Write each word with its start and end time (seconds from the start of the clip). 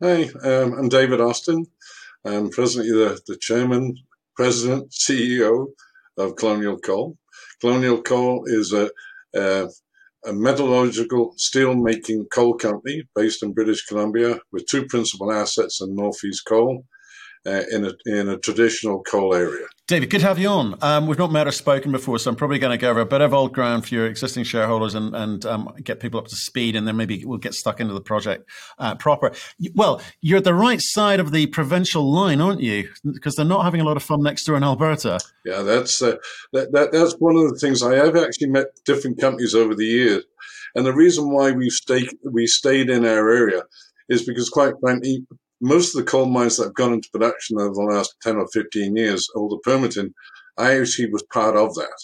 Hi, 0.00 0.30
um, 0.44 0.74
I'm 0.74 0.88
David 0.88 1.20
Austin. 1.20 1.66
I'm 2.24 2.50
presently 2.50 2.92
the, 2.92 3.20
the 3.26 3.36
chairman, 3.36 3.96
president, 4.36 4.92
CEO 4.92 5.66
of 6.16 6.36
Colonial 6.36 6.78
Coal. 6.78 7.18
Colonial 7.60 8.00
Coal 8.00 8.44
is 8.46 8.72
a, 8.72 8.92
a, 9.34 9.66
a 10.24 10.32
metallurgical 10.32 11.34
steel 11.36 11.74
making 11.74 12.26
coal 12.32 12.54
company 12.54 13.08
based 13.16 13.42
in 13.42 13.54
British 13.54 13.86
Columbia 13.86 14.38
with 14.52 14.68
two 14.68 14.86
principal 14.86 15.32
assets 15.32 15.80
in 15.80 15.96
Northeast 15.96 16.42
Coal 16.46 16.84
uh, 17.44 17.64
in, 17.72 17.84
a, 17.84 17.92
in 18.06 18.28
a 18.28 18.38
traditional 18.38 19.02
coal 19.02 19.34
area. 19.34 19.66
David, 19.88 20.10
good 20.10 20.20
to 20.20 20.26
have 20.26 20.38
you 20.38 20.48
on. 20.48 20.76
Um, 20.82 21.06
we've 21.06 21.16
not 21.16 21.32
met 21.32 21.46
or 21.46 21.50
spoken 21.50 21.92
before, 21.92 22.18
so 22.18 22.28
I'm 22.28 22.36
probably 22.36 22.58
going 22.58 22.72
to 22.72 22.76
go 22.76 22.90
over 22.90 23.00
a 23.00 23.06
bit 23.06 23.22
of 23.22 23.32
old 23.32 23.54
ground 23.54 23.86
for 23.86 23.94
your 23.94 24.06
existing 24.06 24.44
shareholders 24.44 24.94
and, 24.94 25.16
and 25.16 25.46
um, 25.46 25.72
get 25.82 25.98
people 25.98 26.20
up 26.20 26.28
to 26.28 26.36
speed, 26.36 26.76
and 26.76 26.86
then 26.86 26.94
maybe 26.94 27.24
we'll 27.24 27.38
get 27.38 27.54
stuck 27.54 27.80
into 27.80 27.94
the 27.94 28.00
project 28.02 28.50
uh, 28.78 28.96
proper. 28.96 29.32
Well, 29.74 30.02
you're 30.20 30.36
at 30.36 30.44
the 30.44 30.52
right 30.52 30.78
side 30.82 31.20
of 31.20 31.32
the 31.32 31.46
provincial 31.46 32.12
line, 32.12 32.42
aren't 32.42 32.60
you? 32.60 32.90
Because 33.02 33.34
they're 33.34 33.46
not 33.46 33.64
having 33.64 33.80
a 33.80 33.84
lot 33.84 33.96
of 33.96 34.02
fun 34.02 34.22
next 34.22 34.44
door 34.44 34.58
in 34.58 34.62
Alberta. 34.62 35.20
Yeah, 35.46 35.62
that's 35.62 36.02
uh, 36.02 36.16
that, 36.52 36.70
that, 36.72 36.92
that's 36.92 37.14
one 37.14 37.36
of 37.36 37.48
the 37.48 37.58
things 37.58 37.82
I 37.82 37.94
have 37.94 38.14
actually 38.14 38.48
met 38.48 38.66
different 38.84 39.18
companies 39.18 39.54
over 39.54 39.74
the 39.74 39.86
years, 39.86 40.22
and 40.74 40.84
the 40.84 40.92
reason 40.92 41.32
why 41.32 41.52
we 41.52 41.70
stayed 41.70 42.10
we 42.30 42.46
stayed 42.46 42.90
in 42.90 43.06
our 43.06 43.30
area 43.30 43.62
is 44.10 44.22
because, 44.22 44.50
quite 44.50 44.74
frankly, 44.82 45.24
most 45.60 45.94
of 45.94 46.04
the 46.04 46.10
coal 46.10 46.26
mines 46.26 46.56
that 46.56 46.64
have 46.64 46.74
gone 46.74 46.92
into 46.92 47.08
production 47.10 47.58
over 47.58 47.74
the 47.74 47.82
last 47.82 48.14
10 48.22 48.36
or 48.36 48.48
15 48.52 48.96
years, 48.96 49.28
all 49.34 49.48
the 49.48 49.58
permitting, 49.58 50.12
I 50.56 50.72
was 51.10 51.22
part 51.32 51.56
of 51.56 51.74
that. 51.74 51.98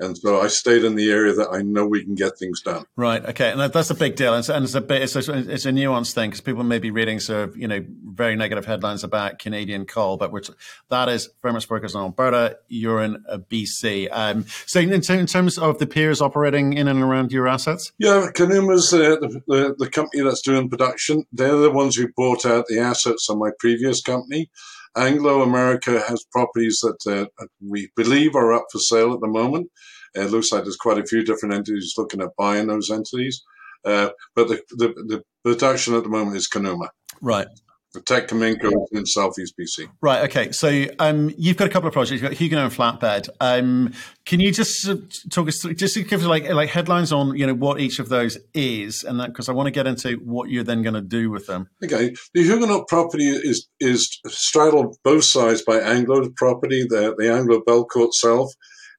And 0.00 0.16
so 0.16 0.40
I 0.40 0.46
stayed 0.46 0.84
in 0.84 0.94
the 0.94 1.10
area 1.10 1.32
that 1.34 1.48
I 1.50 1.62
know 1.62 1.86
we 1.86 2.04
can 2.04 2.14
get 2.14 2.38
things 2.38 2.60
done. 2.62 2.84
Right. 2.96 3.24
Okay. 3.24 3.50
And 3.50 3.60
that's 3.60 3.90
a 3.90 3.94
big 3.94 4.14
deal. 4.16 4.34
And, 4.34 4.48
and 4.48 4.64
it's 4.64 4.74
a 4.74 4.80
bit, 4.80 5.02
it's 5.02 5.16
a, 5.16 5.52
it's 5.52 5.66
a 5.66 5.70
nuanced 5.70 6.12
thing 6.12 6.30
because 6.30 6.40
people 6.40 6.62
may 6.62 6.78
be 6.78 6.90
reading 6.90 7.18
sort 7.18 7.48
of, 7.48 7.56
you 7.56 7.66
know, 7.66 7.84
very 8.04 8.36
negative 8.36 8.64
headlines 8.64 9.02
about 9.02 9.38
Canadian 9.38 9.86
coal, 9.86 10.16
but 10.16 10.30
which 10.30 10.50
that 10.90 11.08
is 11.08 11.28
very 11.42 11.52
much 11.52 11.66
focused 11.66 11.96
on 11.96 12.02
Alberta. 12.04 12.58
You're 12.68 13.02
in 13.02 13.24
BC. 13.50 14.08
Um, 14.12 14.46
so 14.66 14.80
in, 14.80 14.92
in, 14.92 15.26
terms 15.26 15.58
of 15.58 15.78
the 15.78 15.86
peers 15.86 16.20
operating 16.20 16.74
in 16.74 16.86
and 16.86 17.02
around 17.02 17.32
your 17.32 17.48
assets? 17.48 17.92
Yeah. 17.98 18.28
Conuma's 18.34 18.92
uh, 18.92 19.16
the, 19.20 19.42
the, 19.48 19.74
the 19.78 19.90
company 19.90 20.22
that's 20.22 20.42
doing 20.42 20.68
production. 20.68 21.24
They're 21.32 21.56
the 21.56 21.70
ones 21.70 21.96
who 21.96 22.08
bought 22.16 22.46
out 22.46 22.66
the 22.68 22.78
assets 22.78 23.28
on 23.28 23.38
my 23.38 23.50
previous 23.58 24.00
company. 24.00 24.50
Anglo 24.96 25.42
America 25.42 26.02
has 26.08 26.24
properties 26.32 26.80
that 26.82 27.28
uh, 27.40 27.46
we 27.66 27.90
believe 27.96 28.34
are 28.34 28.52
up 28.52 28.66
for 28.72 28.78
sale 28.78 29.12
at 29.12 29.20
the 29.20 29.28
moment. 29.28 29.70
It 30.14 30.30
looks 30.30 30.50
like 30.50 30.64
there's 30.64 30.76
quite 30.76 30.98
a 30.98 31.06
few 31.06 31.22
different 31.22 31.54
entities 31.54 31.94
looking 31.96 32.20
at 32.20 32.36
buying 32.36 32.66
those 32.66 32.90
entities. 32.90 33.42
Uh, 33.84 34.10
but 34.34 34.48
the, 34.48 34.60
the, 34.70 34.88
the 35.06 35.22
production 35.44 35.94
at 35.94 36.02
the 36.02 36.08
moment 36.08 36.36
is 36.36 36.48
Conuma. 36.48 36.88
Right. 37.20 37.46
The 37.94 38.02
Teck 38.02 38.28
Cominco 38.28 38.70
in 38.92 39.06
Southeast 39.06 39.54
BC. 39.58 39.88
Right. 40.02 40.24
Okay. 40.24 40.52
So 40.52 40.84
um, 40.98 41.34
you've 41.38 41.56
got 41.56 41.68
a 41.68 41.70
couple 41.70 41.86
of 41.86 41.94
projects. 41.94 42.20
You've 42.20 42.30
got 42.30 42.34
Huguenot 42.34 42.64
and 42.64 42.72
Flatbed. 42.72 43.30
Um, 43.40 43.94
can 44.26 44.40
you 44.40 44.52
just 44.52 44.90
talk 45.30 45.48
us 45.48 45.62
through, 45.62 45.74
just 45.74 45.96
give 45.96 46.20
us 46.20 46.26
like 46.26 46.48
like 46.50 46.68
headlines 46.68 47.12
on 47.12 47.34
you 47.34 47.46
know 47.46 47.54
what 47.54 47.80
each 47.80 47.98
of 47.98 48.10
those 48.10 48.36
is, 48.52 49.04
and 49.04 49.18
that 49.20 49.28
because 49.28 49.48
I 49.48 49.52
want 49.52 49.68
to 49.68 49.70
get 49.70 49.86
into 49.86 50.16
what 50.16 50.50
you're 50.50 50.64
then 50.64 50.82
going 50.82 50.94
to 50.94 51.00
do 51.00 51.30
with 51.30 51.46
them. 51.46 51.70
Okay. 51.82 52.14
The 52.34 52.42
Huguenot 52.42 52.88
property 52.88 53.28
is 53.28 53.68
is 53.80 54.20
straddled 54.26 54.96
both 55.02 55.24
sides 55.24 55.62
by 55.62 55.78
Anglo 55.78 56.28
property. 56.36 56.84
The 56.86 57.14
the 57.16 57.32
Anglo 57.32 57.62
Belcourt 57.66 58.12
South 58.12 58.52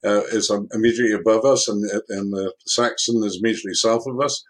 uh, 0.03 0.21
is 0.31 0.51
immediately 0.73 1.13
above 1.13 1.45
us, 1.45 1.67
and 1.67 1.83
and 2.09 2.33
the 2.33 2.53
Saxon 2.65 3.23
is 3.23 3.39
immediately 3.41 3.73
south 3.73 4.03
of 4.07 4.19
us. 4.19 4.43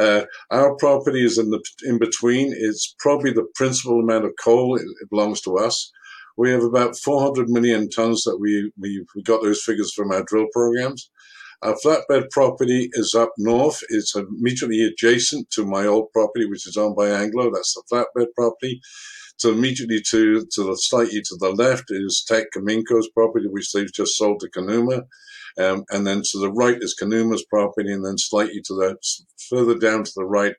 Uh, 0.00 0.24
our 0.50 0.74
property 0.76 1.24
is 1.24 1.36
in 1.36 1.50
the 1.50 1.62
in 1.84 1.98
between. 1.98 2.54
It's 2.56 2.94
probably 2.98 3.32
the 3.32 3.46
principal 3.54 4.00
amount 4.00 4.24
of 4.24 4.32
coal. 4.42 4.76
It, 4.76 4.86
it 5.02 5.10
belongs 5.10 5.42
to 5.42 5.58
us. 5.58 5.92
We 6.38 6.50
have 6.50 6.62
about 6.62 6.96
400 6.96 7.50
million 7.50 7.90
tons 7.90 8.24
that 8.24 8.38
we, 8.38 8.72
we, 8.80 9.04
we 9.14 9.22
got 9.22 9.42
those 9.42 9.62
figures 9.62 9.92
from 9.92 10.10
our 10.10 10.22
drill 10.22 10.46
programs. 10.54 11.10
Our 11.62 11.76
flatbed 11.84 12.30
property 12.30 12.88
is 12.94 13.14
up 13.14 13.32
north. 13.36 13.82
It's 13.90 14.16
immediately 14.16 14.82
adjacent 14.82 15.50
to 15.50 15.66
my 15.66 15.84
old 15.84 16.10
property, 16.12 16.46
which 16.46 16.66
is 16.66 16.78
owned 16.78 16.96
by 16.96 17.10
Anglo. 17.10 17.50
That's 17.52 17.74
the 17.74 17.82
flatbed 17.92 18.28
property. 18.34 18.80
So 19.36 19.50
immediately 19.50 20.00
to, 20.10 20.46
to 20.52 20.64
the 20.64 20.76
slightly 20.76 21.20
to 21.20 21.36
the 21.38 21.50
left 21.50 21.90
is 21.90 22.24
Teck 22.26 22.46
Cominco's 22.56 23.10
property, 23.10 23.46
which 23.46 23.72
they've 23.72 23.92
just 23.92 24.16
sold 24.16 24.40
to 24.40 24.48
Conuma. 24.48 25.02
Um, 25.58 25.84
and 25.90 26.06
then 26.06 26.22
to 26.30 26.38
the 26.38 26.52
right 26.52 26.78
is 26.80 26.96
Conuma's 26.98 27.44
property, 27.44 27.92
and 27.92 28.04
then 28.04 28.18
slightly 28.18 28.60
to 28.66 28.74
the 28.74 28.96
further 29.48 29.78
down 29.78 30.04
to 30.04 30.12
the 30.14 30.24
right 30.24 30.54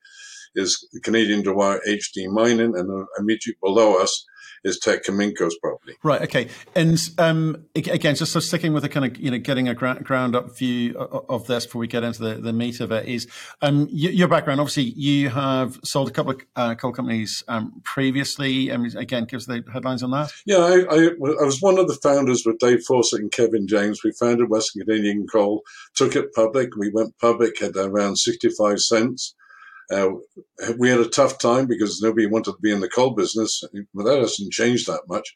is 0.56 0.88
Canadian 1.04 1.44
Dehua 1.44 1.80
HD 1.88 2.28
Mining, 2.28 2.74
and 2.76 3.08
immediately 3.18 3.56
below 3.62 4.02
us 4.02 4.26
is 4.64 4.80
Teck 4.80 5.04
Cominco's 5.04 5.58
property. 5.58 5.96
Right. 6.04 6.22
Okay. 6.22 6.50
And 6.76 7.00
um, 7.18 7.66
again, 7.76 8.16
just 8.16 8.36
of 8.36 8.44
sticking 8.44 8.74
with 8.74 8.84
the 8.84 8.90
kind 8.90 9.06
of 9.06 9.18
you 9.18 9.32
know 9.32 9.38
getting 9.38 9.68
a 9.68 9.74
ground 9.74 10.36
up 10.36 10.58
view 10.58 10.98
of 10.98 11.48
this 11.48 11.66
before 11.66 11.80
we 11.80 11.88
get 11.88 12.04
into 12.04 12.22
the, 12.22 12.36
the 12.36 12.54
meat 12.54 12.80
of 12.80 12.92
it 12.92 13.08
is 13.08 13.28
um, 13.62 13.88
your 13.92 14.28
background. 14.28 14.60
Obviously, 14.60 14.84
you 14.84 15.30
have 15.30 15.80
sold 15.84 16.10
a 16.10 16.12
couple 16.12 16.34
of 16.34 16.42
uh, 16.56 16.76
coal 16.76 16.92
companies 16.92 17.44
um, 17.48 17.82
previously. 17.84 18.72
I 18.72 18.78
mean, 18.78 18.96
again, 18.98 19.26
gives 19.26 19.46
the 19.46 19.64
headlines 19.72 20.04
on 20.04 20.12
that. 20.12 20.32
Yeah, 20.46 20.58
I, 20.58 20.80
I, 20.90 21.06
I, 21.08 21.46
was 21.46 21.62
one 21.62 21.78
of 21.78 21.88
the 21.88 21.98
founders 22.02 22.44
with 22.46 22.60
Dave 22.60 22.84
Fawcett 22.84 23.22
and 23.22 23.32
Kevin 23.32 23.68
James. 23.68 24.04
We 24.04 24.12
founded 24.12 24.50
Western 24.50 24.86
Canadian 24.86 25.28
Coal, 25.28 25.62
took 25.96 26.16
it 26.16 26.34
public. 26.34 26.76
We 26.76 26.92
went 26.92 27.18
public 27.20 27.62
at 27.62 27.76
around 27.76 28.18
sixty-five 28.18 28.80
cents. 28.80 29.36
Uh, 29.92 30.12
we 30.78 30.90
had 30.90 31.00
a 31.00 31.10
tough 31.10 31.38
time 31.38 31.68
because 31.68 32.02
nobody 32.02 32.26
wanted 32.26 32.52
to 32.54 32.62
be 32.62 32.72
in 32.72 32.80
the 32.80 32.90
coal 32.90 33.12
business, 33.12 33.64
but 33.94 34.06
that 34.06 34.20
hasn't 34.20 34.54
changed 34.54 34.88
that 34.88 35.02
much. 35.08 35.36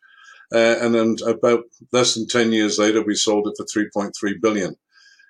Uh, 0.53 0.77
and 0.79 0.93
then 0.95 1.15
about 1.27 1.63
less 1.91 2.13
than 2.13 2.27
10 2.27 2.51
years 2.51 2.77
later, 2.77 3.03
we 3.03 3.15
sold 3.15 3.47
it 3.47 3.55
for 3.57 3.65
3.3 3.65 4.41
billion. 4.41 4.75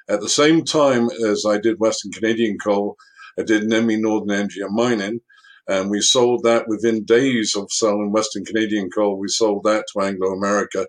At 0.07 0.21
the 0.21 0.29
same 0.29 0.63
time 0.63 1.09
as 1.25 1.45
I 1.47 1.57
did 1.57 1.79
Western 1.79 2.11
Canadian 2.11 2.57
Coal, 2.63 2.95
I 3.39 3.43
did 3.43 3.63
NEMI 3.63 3.99
Northern 3.99 4.31
Energy 4.31 4.61
and 4.61 4.75
Mining, 4.75 5.21
and 5.67 5.89
we 5.89 6.01
sold 6.01 6.43
that 6.43 6.67
within 6.67 7.05
days 7.05 7.55
of 7.55 7.71
selling 7.71 8.11
Western 8.11 8.45
Canadian 8.45 8.89
Coal. 8.91 9.17
We 9.17 9.29
sold 9.29 9.63
that 9.63 9.85
to 9.93 10.01
Anglo 10.01 10.31
America, 10.31 10.87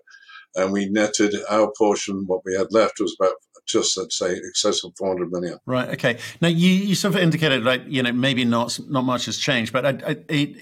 and 0.55 0.71
we 0.71 0.87
netted 0.87 1.33
our 1.49 1.71
portion. 1.75 2.25
What 2.27 2.41
we 2.45 2.55
had 2.55 2.71
left 2.71 2.99
was 2.99 3.15
about 3.19 3.33
just 3.67 3.97
let's 3.97 4.17
say 4.17 4.35
excess 4.35 4.83
of 4.83 4.93
400 4.97 5.31
million. 5.31 5.59
Right. 5.65 5.89
Okay. 5.89 6.17
Now 6.41 6.47
you, 6.47 6.69
you 6.69 6.95
sort 6.95 7.15
of 7.15 7.21
indicated 7.21 7.63
like 7.63 7.83
you 7.87 8.01
know 8.01 8.11
maybe 8.11 8.45
not 8.45 8.79
not 8.89 9.03
much 9.03 9.25
has 9.25 9.37
changed, 9.37 9.73
but 9.73 9.85
I, 9.85 9.89
I, 9.89 10.17
it, 10.29 10.57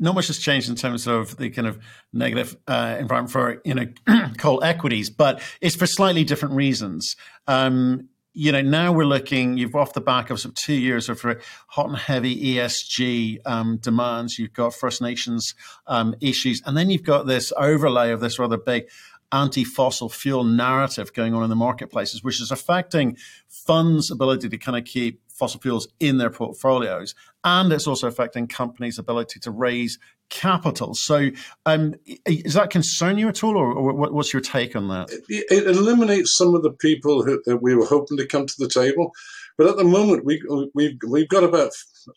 not 0.00 0.14
much 0.14 0.26
has 0.26 0.38
changed 0.38 0.68
in 0.68 0.74
terms 0.74 1.06
of 1.06 1.36
the 1.36 1.50
kind 1.50 1.68
of 1.68 1.78
negative 2.12 2.56
uh, 2.66 2.96
environment 2.98 3.30
for 3.30 3.60
you 3.64 3.74
know 3.74 3.86
coal 4.38 4.62
equities, 4.62 5.10
but 5.10 5.40
it's 5.60 5.76
for 5.76 5.86
slightly 5.86 6.24
different 6.24 6.54
reasons. 6.54 7.16
Um, 7.46 8.08
you 8.34 8.52
know, 8.52 8.60
now 8.60 8.92
we're 8.92 9.04
looking, 9.04 9.58
you've 9.58 9.74
off 9.74 9.94
the 9.94 10.00
back 10.00 10.30
of 10.30 10.38
some 10.38 10.52
two 10.52 10.74
years 10.74 11.08
of 11.08 11.20
hot 11.66 11.88
and 11.88 11.96
heavy 11.98 12.54
ESG 12.54 13.38
um, 13.44 13.78
demands. 13.78 14.38
You've 14.38 14.52
got 14.52 14.74
First 14.74 15.02
Nations 15.02 15.56
um, 15.88 16.14
issues, 16.20 16.62
and 16.64 16.76
then 16.76 16.88
you've 16.88 17.02
got 17.02 17.26
this 17.26 17.52
overlay 17.56 18.12
of 18.12 18.20
this 18.20 18.38
rather 18.38 18.56
big 18.56 18.84
anti 19.32 19.64
fossil 19.64 20.08
fuel 20.08 20.44
narrative 20.44 21.12
going 21.12 21.34
on 21.34 21.42
in 21.42 21.50
the 21.50 21.56
marketplaces, 21.56 22.22
which 22.22 22.40
is 22.40 22.50
affecting 22.50 23.16
funds' 23.48 24.10
ability 24.10 24.48
to 24.48 24.58
kind 24.58 24.78
of 24.78 24.84
keep 24.84 25.20
fossil 25.28 25.60
fuels 25.60 25.88
in 26.00 26.18
their 26.18 26.30
portfolios. 26.30 27.14
And 27.44 27.72
it's 27.72 27.86
also 27.86 28.08
affecting 28.08 28.48
companies' 28.48 28.98
ability 28.98 29.40
to 29.40 29.50
raise 29.50 29.98
capital. 30.30 30.94
So, 30.94 31.30
um, 31.64 31.94
does 32.26 32.54
that 32.54 32.70
concern 32.70 33.18
you 33.18 33.28
at 33.28 33.44
all, 33.44 33.56
or, 33.56 33.92
what's 33.92 34.32
your 34.32 34.42
take 34.42 34.74
on 34.74 34.88
that? 34.88 35.08
It, 35.28 35.66
eliminates 35.66 36.36
some 36.36 36.54
of 36.54 36.62
the 36.62 36.72
people 36.72 37.22
who, 37.22 37.40
that 37.46 37.62
we 37.62 37.74
were 37.74 37.86
hoping 37.86 38.16
to 38.18 38.26
come 38.26 38.46
to 38.46 38.54
the 38.58 38.68
table. 38.68 39.12
But 39.56 39.68
at 39.68 39.76
the 39.76 39.84
moment, 39.84 40.24
we, 40.24 40.42
we've, 40.74 40.96
we've 41.06 41.28
got 41.28 41.44
about, 41.44 41.70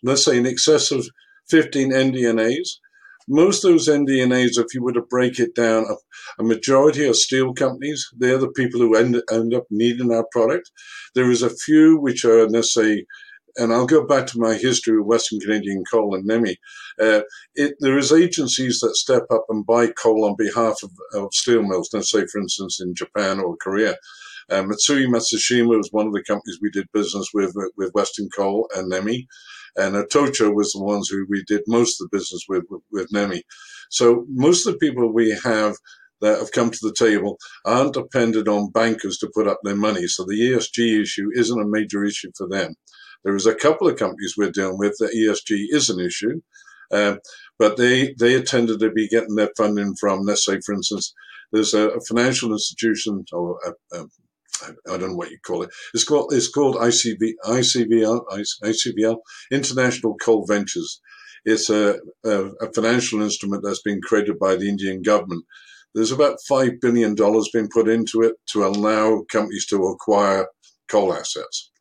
let's 0.04 0.26
say, 0.26 0.38
in 0.38 0.46
excess 0.46 0.92
of 0.92 1.08
15 1.50 1.92
NDNAs. 1.92 2.78
Most 3.28 3.64
of 3.64 3.72
those 3.72 3.88
NDNAs, 3.88 4.58
if 4.58 4.74
you 4.74 4.84
were 4.84 4.94
to 4.94 5.02
break 5.02 5.40
it 5.40 5.56
down, 5.56 5.86
a, 6.40 6.44
majority 6.44 7.08
are 7.08 7.14
steel 7.14 7.54
companies. 7.54 8.08
They're 8.18 8.38
the 8.38 8.50
people 8.50 8.80
who 8.80 8.96
end, 8.96 9.22
end 9.32 9.54
up 9.54 9.66
needing 9.70 10.12
our 10.12 10.26
product. 10.32 10.72
There 11.16 11.30
is 11.30 11.44
a 11.44 11.50
few 11.50 12.00
which 12.00 12.26
are, 12.26 12.48
let's 12.50 12.74
say, 12.74 13.06
and 13.58 13.74
I'll 13.74 13.86
go 13.86 14.06
back 14.06 14.28
to 14.28 14.40
my 14.40 14.56
history 14.56 14.98
with 14.98 15.08
Western 15.08 15.40
Canadian 15.40 15.84
Coal 15.92 16.16
and 16.16 16.28
NEMI. 16.28 16.56
Uh, 17.00 17.22
it, 17.56 17.76
there 17.80 17.98
is 17.98 18.12
agencies 18.12 18.80
that 18.80 18.96
step 18.96 19.24
up 19.30 19.46
and 19.50 19.66
buy 19.66 19.88
coal 19.88 20.26
on 20.26 20.36
behalf 20.38 20.78
of, 20.84 20.92
of 21.14 21.34
steel 21.34 21.64
mills. 21.64 21.90
Let's 21.94 22.12
say, 22.12 22.26
for 22.26 22.40
instance, 22.40 22.80
in 22.82 22.96
Japan 22.96 23.40
or 23.40 23.58
Korea. 23.58 23.96
Um, 24.50 24.70
Mitsui 24.70 25.08
Matsushima 25.08 25.78
was 25.78 25.90
one 25.92 26.08
of 26.08 26.14
the 26.14 26.24
companies 26.24 26.60
we 26.62 26.72
did 26.72 26.88
business 26.94 27.30
with 27.34 27.54
with 27.78 27.94
Western 27.94 28.30
Coal 28.30 28.70
and 28.76 28.92
NEMI. 28.92 29.28
And 29.76 29.96
Itochu 29.96 30.54
was 30.54 30.72
the 30.72 30.84
ones 30.84 31.10
who 31.10 31.26
we 31.30 31.44
did 31.48 31.62
most 31.68 32.02
of 32.02 32.10
the 32.10 32.18
business 32.18 32.46
with, 32.48 32.64
with, 32.70 32.82
with 32.92 33.12
NEMI. 33.12 33.42
So 33.90 34.26
most 34.30 34.68
of 34.68 34.74
the 34.74 34.80
people 34.80 35.14
we 35.14 35.38
have 35.44 35.76
that 36.22 36.40
have 36.40 36.52
come 36.52 36.70
to 36.70 36.80
the 36.82 36.94
table 36.94 37.38
aren't 37.66 37.94
dependent 37.94 38.48
on 38.48 38.72
bankers 38.72 39.18
to 39.18 39.32
put 39.34 39.48
up 39.48 39.60
their 39.64 39.76
money. 39.76 40.08
So 40.08 40.24
the 40.24 40.40
ESG 40.40 41.02
issue 41.02 41.30
isn't 41.34 41.62
a 41.62 41.68
major 41.68 42.04
issue 42.04 42.32
for 42.38 42.48
them. 42.48 42.76
There 43.24 43.36
is 43.36 43.46
a 43.46 43.56
couple 43.56 43.88
of 43.88 43.98
companies 43.98 44.36
we're 44.38 44.52
dealing 44.52 44.78
with 44.78 44.96
that 45.00 45.14
ESG 45.16 45.68
is 45.70 45.90
an 45.90 46.00
issue. 46.00 46.42
Um, 46.92 47.20
but 47.58 47.78
they 47.78 48.14
they 48.20 48.42
tended 48.42 48.80
to 48.80 48.92
be 48.92 49.08
getting 49.08 49.36
their 49.36 49.52
funding 49.56 49.96
from, 50.00 50.22
let's 50.22 50.46
say, 50.46 50.60
for 50.66 50.74
instance, 50.74 51.14
there's 51.52 51.74
a, 51.74 51.90
a 51.90 52.02
financial 52.02 52.52
institution 52.52 53.24
or 53.32 53.58
a, 53.66 53.98
a, 53.98 54.06
I 54.64 54.98
don't 54.98 55.12
know 55.12 55.16
what 55.16 55.32
you 55.32 55.38
call 55.46 55.64
it. 55.64 55.70
It's 55.94 56.04
called 56.04 56.34
it's 56.34 56.50
called 56.50 56.76
ICV, 56.76 57.34
ICVL, 57.46 58.22
ICVL, 58.64 59.18
International 59.52 60.16
Coal 60.16 60.46
Ventures. 60.46 61.02
It's 61.46 61.70
a, 61.70 62.00
a, 62.24 62.50
a 62.62 62.74
financial 62.74 63.22
instrument 63.22 63.64
that's 63.64 63.82
been 63.82 64.02
created 64.02 64.38
by 64.38 64.56
the 64.56 64.70
Indian 64.70 65.02
government. 65.02 65.44
There's 65.94 66.12
about 66.12 66.38
five 66.48 66.80
billion 66.80 67.16
dollars 67.16 67.50
being 67.52 67.70
put 67.74 67.90
into 67.90 68.22
it 68.22 68.36
to 68.54 68.66
allow 68.66 69.24
companies 69.32 69.66
to 69.68 69.84
acquire 69.88 70.48
coal 70.88 71.14
assets. 71.14 71.72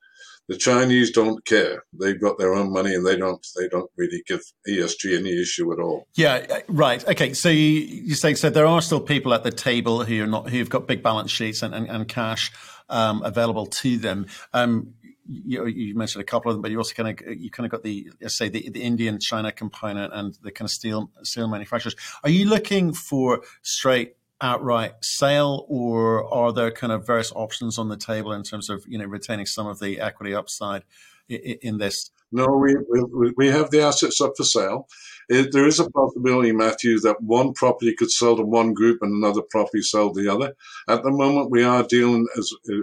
The 0.49 0.57
Chinese 0.57 1.13
don't 1.13 1.45
care. 1.45 1.85
They've 1.93 2.21
got 2.21 2.37
their 2.37 2.55
own 2.55 2.73
money, 2.73 2.93
and 2.93 3.07
they 3.07 3.17
don't. 3.17 3.47
They 3.57 3.69
don't 3.69 3.89
really 3.97 4.21
give 4.27 4.41
ESG 4.69 5.17
any 5.17 5.41
issue 5.41 5.73
at 5.73 5.79
all. 5.79 6.09
Yeah, 6.17 6.45
uh, 6.51 6.59
right. 6.67 7.07
Okay, 7.07 7.35
so 7.35 7.51
you, 7.51 7.61
you 7.61 8.17
say 8.17 8.35
so 8.35 8.51
there 8.51 8.67
are 8.67 8.83
still 8.83 8.99
people 9.01 9.33
at 9.33 9.45
the 9.45 9.53
table 9.53 10.03
who 10.03 10.25
are 10.25 10.27
not 10.27 10.51
who've 10.51 10.69
got 10.69 10.89
big 10.89 11.05
balance 11.05 11.31
sheets 11.31 11.63
and, 11.63 11.73
and, 11.73 11.89
and 11.89 12.09
cash 12.09 12.51
um, 12.91 13.23
available 13.23 13.67
to 13.67 13.97
them. 13.97 14.27
Um, 14.53 14.95
you, 15.27 15.67
you, 15.67 15.95
mentioned 15.95 16.23
a 16.23 16.25
couple 16.25 16.51
of 16.51 16.57
them, 16.57 16.63
but 16.63 16.71
you 16.71 16.79
also 16.79 16.95
kind 16.95 17.21
of 17.21 17.39
you 17.39 17.51
kind 17.51 17.65
of 17.65 17.71
got 17.71 17.85
the 17.85 18.11
say 18.27 18.49
the, 18.49 18.69
the 18.69 18.83
Indian 18.83 19.21
China 19.21 19.53
component 19.53 20.13
and 20.13 20.37
the 20.43 20.51
kind 20.51 20.67
of 20.67 20.73
steel 20.73 21.11
steel 21.23 21.47
manufacturers. 21.47 21.95
Are 22.25 22.31
you 22.31 22.47
looking 22.47 22.93
for 22.93 23.43
straight 23.63 24.17
outright 24.41 24.93
sale, 25.03 25.67
or 25.69 26.33
are 26.33 26.53
there 26.53 26.71
kind 26.71 26.93
of 26.93 27.07
various 27.07 27.33
options 27.33 27.79
on 27.79 27.89
the 27.89 27.97
table 27.97 28.33
in 28.33 28.43
terms 28.43 28.69
of 28.69 28.85
you 28.89 28.99
know 28.99 29.05
retaining 29.05 29.47
some 29.47 29.67
of 29.67 29.79
the 29.79 30.01
equity 30.01 30.35
upside 30.35 30.83
in, 31.29 31.59
in 31.63 31.79
this? 31.79 32.11
No, 32.33 32.47
we, 32.47 32.77
we 32.91 33.33
we 33.37 33.47
have 33.49 33.71
the 33.71 33.83
assets 33.83 34.21
up 34.21 34.33
for 34.37 34.45
sale. 34.45 34.87
It, 35.29 35.53
there 35.53 35.67
is 35.67 35.81
a 35.81 35.91
possibility, 35.91 36.53
Matthew, 36.53 37.01
that 37.01 37.23
one 37.23 37.55
property 37.55 37.95
could 37.97 38.11
sell 38.11 38.37
to 38.37 38.43
one 38.43 38.75
group 38.75 38.99
and 39.03 39.13
another 39.13 39.43
property 39.51 39.83
sell 39.83 40.13
to 40.13 40.23
the 40.23 40.33
other. 40.33 40.55
At 40.89 41.03
the 41.03 41.11
moment, 41.11 41.51
we 41.51 41.63
are 41.65 41.85
dealing 41.85 42.27
as 42.39 42.53
uh, 42.71 42.75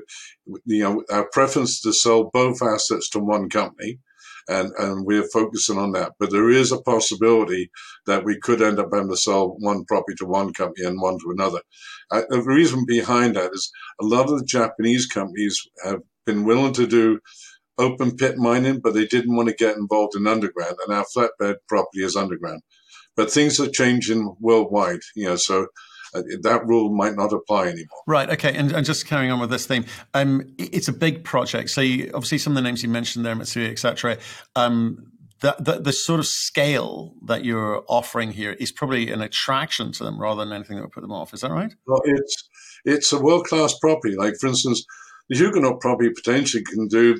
you 0.65 0.83
know 0.83 1.03
our 1.11 1.29
preference 1.31 1.81
to 1.81 1.93
sell 1.93 2.25
both 2.33 2.61
assets 2.61 3.09
to 3.11 3.19
one 3.19 3.49
company 3.49 3.99
and, 4.47 4.71
and 4.79 5.05
we're 5.05 5.27
focusing 5.29 5.77
on 5.77 5.91
that. 5.93 6.13
But 6.19 6.31
there 6.31 6.49
is 6.49 6.71
a 6.71 6.81
possibility 6.81 7.71
that 8.07 8.23
we 8.25 8.39
could 8.39 8.61
end 8.61 8.79
up 8.79 8.89
having 8.93 9.09
to 9.09 9.17
sell 9.17 9.55
one 9.59 9.85
property 9.85 10.15
to 10.19 10.25
one 10.25 10.53
company 10.53 10.85
and 10.87 11.01
one 11.01 11.19
to 11.19 11.31
another. 11.31 11.59
Uh, 12.11 12.23
the 12.29 12.41
reason 12.43 12.85
behind 12.85 13.35
that 13.35 13.51
is 13.53 13.71
a 14.01 14.05
lot 14.05 14.29
of 14.29 14.39
the 14.39 14.45
Japanese 14.45 15.07
companies 15.07 15.59
have 15.83 16.01
been 16.25 16.45
willing 16.45 16.73
to 16.73 16.87
do 16.87 17.19
open 17.77 18.15
pit 18.15 18.37
mining, 18.37 18.79
but 18.79 18.93
they 18.93 19.05
didn't 19.05 19.35
want 19.35 19.49
to 19.49 19.55
get 19.55 19.77
involved 19.77 20.15
in 20.15 20.27
underground, 20.27 20.75
and 20.85 20.95
our 20.95 21.05
flatbed 21.15 21.55
property 21.67 22.03
is 22.03 22.15
underground. 22.15 22.61
But 23.15 23.31
things 23.31 23.59
are 23.59 23.69
changing 23.69 24.35
worldwide, 24.39 24.99
you 25.15 25.25
know, 25.25 25.35
so 25.35 25.67
uh, 26.13 26.21
that 26.41 26.65
rule 26.65 26.95
might 26.95 27.15
not 27.15 27.33
apply 27.33 27.63
anymore. 27.63 28.01
Right. 28.05 28.29
Okay. 28.29 28.55
And, 28.55 28.71
and 28.71 28.85
just 28.85 29.07
carrying 29.07 29.31
on 29.31 29.39
with 29.39 29.49
this 29.49 29.65
theme, 29.65 29.85
um, 30.13 30.53
it's 30.57 30.87
a 30.87 30.93
big 30.93 31.23
project. 31.23 31.69
So 31.69 31.81
you, 31.81 32.11
obviously, 32.13 32.37
some 32.37 32.53
of 32.53 32.55
the 32.55 32.61
names 32.61 32.83
you 32.83 32.89
mentioned 32.89 33.25
there, 33.25 33.35
Mitsui, 33.35 33.69
etc. 33.69 34.17
Um, 34.55 35.11
the, 35.41 35.55
the, 35.59 35.79
the, 35.79 35.93
sort 35.93 36.19
of 36.19 36.25
scale 36.25 37.13
that 37.25 37.45
you're 37.45 37.83
offering 37.87 38.31
here 38.31 38.53
is 38.53 38.71
probably 38.71 39.11
an 39.11 39.21
attraction 39.21 39.91
to 39.91 40.03
them 40.03 40.19
rather 40.19 40.43
than 40.43 40.53
anything 40.53 40.77
that 40.77 40.83
would 40.83 40.91
put 40.91 41.01
them 41.01 41.11
off. 41.11 41.33
Is 41.33 41.41
that 41.41 41.51
right? 41.51 41.73
Well, 41.85 42.01
it's 42.05 42.49
it's 42.85 43.13
a 43.13 43.19
world 43.19 43.45
class 43.45 43.77
property. 43.79 44.15
Like 44.15 44.33
for 44.39 44.47
instance, 44.47 44.83
the 45.29 45.37
Huguenot 45.37 45.79
property 45.79 46.09
potentially 46.09 46.63
can 46.63 46.87
do 46.87 47.19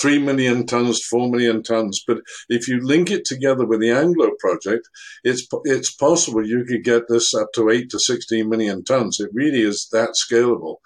3 0.00 0.18
million 0.18 0.66
tons, 0.66 1.02
4 1.10 1.30
million 1.30 1.62
tons. 1.62 2.02
But 2.06 2.18
if 2.48 2.68
you 2.68 2.80
link 2.80 3.10
it 3.10 3.24
together 3.24 3.66
with 3.66 3.80
the 3.80 3.90
Anglo 3.90 4.30
project, 4.38 4.88
it's, 5.24 5.46
it's 5.64 5.94
possible 5.94 6.46
you 6.46 6.64
could 6.64 6.84
get 6.84 7.08
this 7.08 7.34
up 7.34 7.48
to 7.54 7.70
8 7.70 7.90
to 7.90 7.98
16 7.98 8.48
million 8.48 8.84
tons. 8.84 9.18
It 9.20 9.30
really 9.32 9.62
is 9.62 9.88
that 9.92 10.14
scalable. 10.14 10.76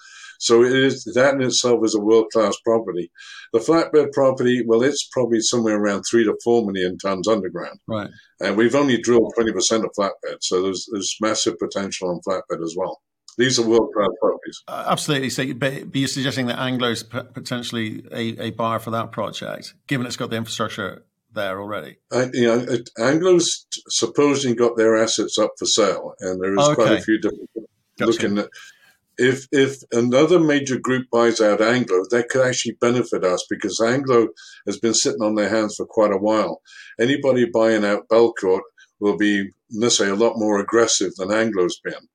So 0.45 0.63
it 0.63 0.73
is 0.73 1.05
that 1.15 1.35
in 1.35 1.43
itself 1.43 1.81
is 1.85 1.95
a 1.95 2.01
world 2.01 2.27
class 2.33 2.55
property. 2.65 3.11
The 3.55 3.61
flatbed 3.61 4.13
property, 4.13 4.63
well, 4.67 4.83
it's 4.83 5.09
probably 5.11 5.41
somewhere 5.41 5.81
around 5.81 6.03
three 6.03 6.25
to 6.25 6.37
four 6.45 6.67
million 6.67 6.99
tons 6.99 7.29
underground. 7.29 7.79
Right. 7.89 8.11
And 8.41 8.57
we've 8.57 8.75
only 8.75 9.01
drilled 9.01 9.33
twenty 9.35 9.53
percent 9.53 9.85
of 9.85 9.93
flatbed, 9.99 10.39
so 10.43 10.61
there's 10.63 10.87
there's 10.93 11.17
massive 11.21 11.59
potential 11.59 12.11
on 12.11 12.21
flatbed 12.29 12.63
as 12.63 12.75
well. 12.77 13.01
These 13.37 13.59
are 13.59 13.67
world 13.67 13.91
class 13.95 14.09
properties. 14.21 14.63
Uh, 14.69 14.85
absolutely. 14.89 15.31
So, 15.31 15.53
but, 15.55 15.91
but 15.91 15.97
you're 15.97 16.09
suggesting 16.09 16.47
that 16.47 16.59
Anglo 16.59 16.91
is 16.91 17.03
potentially 17.03 18.05
a, 18.13 18.47
a 18.47 18.51
buyer 18.51 18.79
for 18.79 18.91
that 18.93 19.13
project, 19.13 19.75
given 19.87 20.07
it's 20.07 20.17
got 20.17 20.31
the 20.31 20.37
infrastructure 20.37 21.05
there 21.33 21.61
already. 21.61 21.97
Uh, 22.13 22.29
you 22.33 22.47
know, 22.47 22.59
it, 22.59 22.91
Anglo's 22.99 23.67
supposedly 23.89 24.55
got 24.55 24.77
their 24.77 24.97
assets 24.97 25.39
up 25.39 25.53
for 25.59 25.67
sale, 25.67 26.15
and 26.21 26.41
there 26.41 26.55
is 26.55 26.69
okay. 26.69 26.75
quite 26.75 26.93
a 26.93 27.03
few 27.03 27.19
different 27.21 27.51
gotcha. 27.99 28.11
looking 28.11 28.39
at. 28.39 28.49
If 29.17 29.47
if 29.53 29.77
another 29.93 30.41
major 30.41 30.77
group 30.77 31.07
buys 31.11 31.41
out 31.41 31.61
Anglo, 31.61 32.03
that 32.11 32.29
could 32.31 32.45
actually 32.45 32.77
benefit 32.81 33.23
us 33.23 33.47
because 33.49 33.81
Anglo 33.81 34.29
has 34.67 34.79
been 34.79 34.95
sitting 34.95 35.23
on 35.23 35.37
their 35.37 35.49
hands 35.49 35.77
for 35.77 35.87
quite 35.87 36.13
a 36.13 36.19
while. 36.19 36.61
Anybody 36.99 37.47
buying 37.53 37.85
out 37.85 38.09
Belcourt 38.09 38.63
will 38.99 39.17
be, 39.17 39.51
let's 39.71 39.99
say, 39.99 40.09
a 40.09 40.17
lot 40.17 40.35
more 40.37 40.59
aggressive 40.59 41.13
than 41.17 41.33
Anglo's 41.33 41.79
been. 41.85 42.09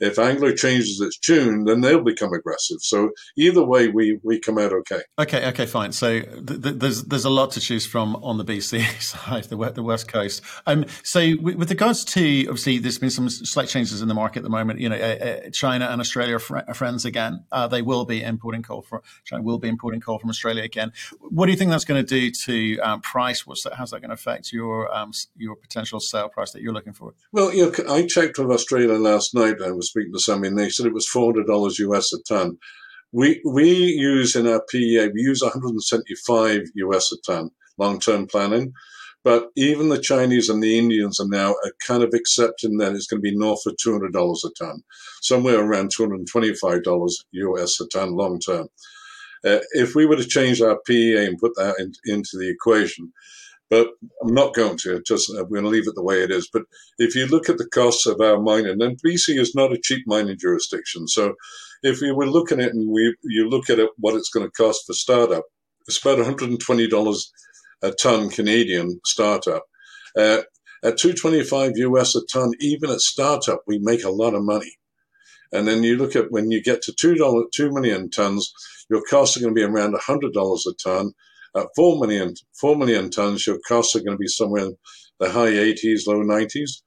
If 0.00 0.18
Anglo 0.18 0.52
changes 0.52 1.00
its 1.00 1.18
tune, 1.18 1.64
then 1.64 1.80
they'll 1.80 2.02
become 2.02 2.32
aggressive. 2.32 2.78
So 2.80 3.10
either 3.36 3.64
way, 3.64 3.88
we 3.88 4.18
we 4.22 4.40
come 4.40 4.58
out 4.58 4.72
okay. 4.72 5.00
Okay, 5.18 5.48
okay, 5.48 5.66
fine. 5.66 5.92
So 5.92 6.20
th- 6.20 6.62
th- 6.62 6.76
there's 6.76 7.04
there's 7.04 7.24
a 7.24 7.30
lot 7.30 7.50
to 7.52 7.60
choose 7.60 7.86
from 7.86 8.16
on 8.16 8.38
the 8.38 8.44
BC 8.44 9.00
side, 9.00 9.44
the 9.44 9.56
the 9.70 9.82
west 9.82 10.08
coast. 10.08 10.42
Um, 10.66 10.84
so 11.02 11.20
with, 11.40 11.56
with, 11.56 11.70
regards 11.70 12.04
to 12.04 12.46
obviously, 12.46 12.78
there's 12.78 12.98
been 12.98 13.10
some 13.10 13.28
slight 13.28 13.68
changes 13.68 14.02
in 14.02 14.08
the 14.08 14.14
market 14.14 14.40
at 14.40 14.44
the 14.44 14.50
moment. 14.50 14.80
You 14.80 14.88
know, 14.88 14.96
uh, 14.96 14.98
uh, 15.46 15.50
China 15.50 15.86
and 15.86 16.00
Australia 16.00 16.36
are, 16.36 16.40
fr- 16.40 16.58
are 16.66 16.74
friends 16.74 17.04
again. 17.04 17.44
Uh, 17.52 17.68
they 17.68 17.82
will 17.82 18.04
be 18.04 18.22
importing 18.22 18.62
coal 18.62 18.82
from 18.82 19.00
China. 19.24 19.42
Will 19.42 19.58
be 19.58 19.68
importing 19.68 20.00
coal 20.00 20.18
from 20.18 20.30
Australia 20.30 20.62
again. 20.62 20.92
What 21.20 21.46
do 21.46 21.52
you 21.52 21.58
think 21.58 21.70
that's 21.70 21.84
going 21.84 22.04
to 22.04 22.08
do 22.08 22.30
to 22.46 22.78
um, 22.80 23.00
price? 23.00 23.46
What's 23.46 23.64
that, 23.64 23.74
how's 23.74 23.90
that 23.90 24.00
going 24.00 24.10
to 24.10 24.14
affect 24.14 24.52
your 24.52 24.94
um, 24.94 25.12
your 25.36 25.56
potential 25.56 26.00
sale 26.00 26.28
price 26.28 26.52
that 26.52 26.62
you're 26.62 26.72
looking 26.72 26.92
for? 26.92 27.14
Well, 27.32 27.52
you 27.54 27.70
know, 27.70 27.92
I 27.92 28.06
checked 28.06 28.38
with 28.38 28.50
Australia 28.50 28.94
last 28.94 29.34
night. 29.34 29.56
I 29.64 29.70
was 29.70 29.90
speaking 29.94 30.12
to 30.12 30.20
somebody, 30.20 30.48
and 30.48 30.58
they 30.58 30.68
said 30.68 30.86
it 30.86 30.94
was 30.94 31.08
four 31.08 31.32
hundred 31.32 31.46
dollars 31.46 31.78
US 31.78 32.12
a 32.12 32.18
ton. 32.28 32.58
We 33.12 33.40
we 33.44 33.70
use 33.70 34.34
in 34.34 34.46
our 34.48 34.62
PEA 34.68 35.08
we 35.14 35.22
use 35.22 35.42
one 35.42 35.52
hundred 35.52 35.70
and 35.70 35.82
seventy 35.82 36.14
five 36.26 36.62
US 36.74 37.12
a 37.12 37.16
ton 37.24 37.50
long 37.78 38.00
term 38.00 38.26
planning. 38.26 38.72
But 39.22 39.48
even 39.56 39.88
the 39.88 39.98
Chinese 39.98 40.50
and 40.50 40.62
the 40.62 40.78
Indians 40.78 41.18
are 41.18 41.28
now 41.28 41.54
kind 41.86 42.02
of 42.02 42.12
accepting 42.12 42.76
that 42.76 42.92
it's 42.92 43.06
going 43.06 43.22
to 43.22 43.30
be 43.30 43.36
north 43.36 43.64
of 43.66 43.76
two 43.76 43.92
hundred 43.92 44.12
dollars 44.12 44.44
a 44.44 44.50
ton, 44.62 44.82
somewhere 45.22 45.60
around 45.60 45.90
two 45.94 46.02
hundred 46.02 46.18
and 46.18 46.28
twenty 46.28 46.54
five 46.54 46.82
dollars 46.82 47.24
US 47.32 47.80
a 47.80 47.86
ton 47.88 48.12
long 48.12 48.40
term. 48.40 48.68
Uh, 49.46 49.60
if 49.72 49.94
we 49.94 50.06
were 50.06 50.16
to 50.16 50.26
change 50.26 50.60
our 50.60 50.80
PEA 50.86 51.26
and 51.26 51.38
put 51.38 51.54
that 51.56 51.76
in, 51.78 51.92
into 52.06 52.38
the 52.38 52.48
equation, 52.48 53.12
but 53.70 53.88
I'm 54.22 54.34
not 54.34 54.54
going 54.54 54.78
to. 54.82 55.02
Just 55.06 55.30
I'm 55.30 55.48
going 55.48 55.64
to 55.64 55.68
leave 55.70 55.88
it 55.88 55.94
the 55.94 56.02
way 56.04 56.22
it 56.22 56.30
is. 56.30 56.48
But 56.52 56.62
if 56.98 57.14
you 57.14 57.26
look 57.26 57.48
at 57.48 57.58
the 57.58 57.68
costs 57.68 58.06
of 58.06 58.20
our 58.20 58.40
mining, 58.40 58.78
then 58.78 58.96
BC 59.04 59.38
is 59.38 59.54
not 59.54 59.72
a 59.72 59.80
cheap 59.82 60.04
mining 60.06 60.38
jurisdiction. 60.38 61.08
So 61.08 61.34
if 61.82 62.00
we 62.00 62.12
were 62.12 62.26
looking 62.26 62.60
at 62.60 62.68
it 62.68 62.74
and 62.74 62.90
we 62.92 63.14
you 63.24 63.48
look 63.48 63.70
at 63.70 63.78
it, 63.78 63.90
what 63.98 64.14
it's 64.14 64.30
going 64.30 64.46
to 64.46 64.52
cost 64.52 64.86
for 64.86 64.92
startup, 64.94 65.44
it's 65.88 66.00
about 66.00 66.18
120 66.18 66.88
dollars 66.88 67.32
a 67.82 67.92
ton 67.92 68.30
Canadian 68.30 69.00
startup. 69.04 69.64
Uh, 70.16 70.42
at 70.84 70.98
225 70.98 71.72
US 71.76 72.14
a 72.14 72.20
ton, 72.32 72.52
even 72.60 72.90
at 72.90 73.00
startup, 73.00 73.62
we 73.66 73.78
make 73.78 74.04
a 74.04 74.10
lot 74.10 74.34
of 74.34 74.44
money. 74.44 74.72
And 75.52 75.66
then 75.68 75.82
you 75.82 75.96
look 75.96 76.16
at 76.16 76.30
when 76.30 76.50
you 76.50 76.62
get 76.62 76.82
to 76.82 76.92
two 76.92 77.14
dollar 77.14 77.44
two 77.54 77.72
million 77.72 78.10
tons, 78.10 78.52
your 78.90 79.02
costs 79.08 79.36
are 79.36 79.40
going 79.40 79.54
to 79.54 79.58
be 79.58 79.64
around 79.64 79.96
hundred 79.98 80.32
dollars 80.32 80.66
a 80.68 80.74
ton. 80.74 81.12
At 81.56 81.68
4 81.76 82.00
million, 82.00 82.34
4 82.60 82.76
million 82.76 83.10
tons, 83.10 83.46
your 83.46 83.58
costs 83.66 83.94
are 83.94 84.00
going 84.00 84.16
to 84.16 84.18
be 84.18 84.26
somewhere 84.26 84.64
in 84.64 84.76
the 85.20 85.30
high 85.30 85.52
80s, 85.52 86.06
low 86.06 86.22
90s. 86.22 86.82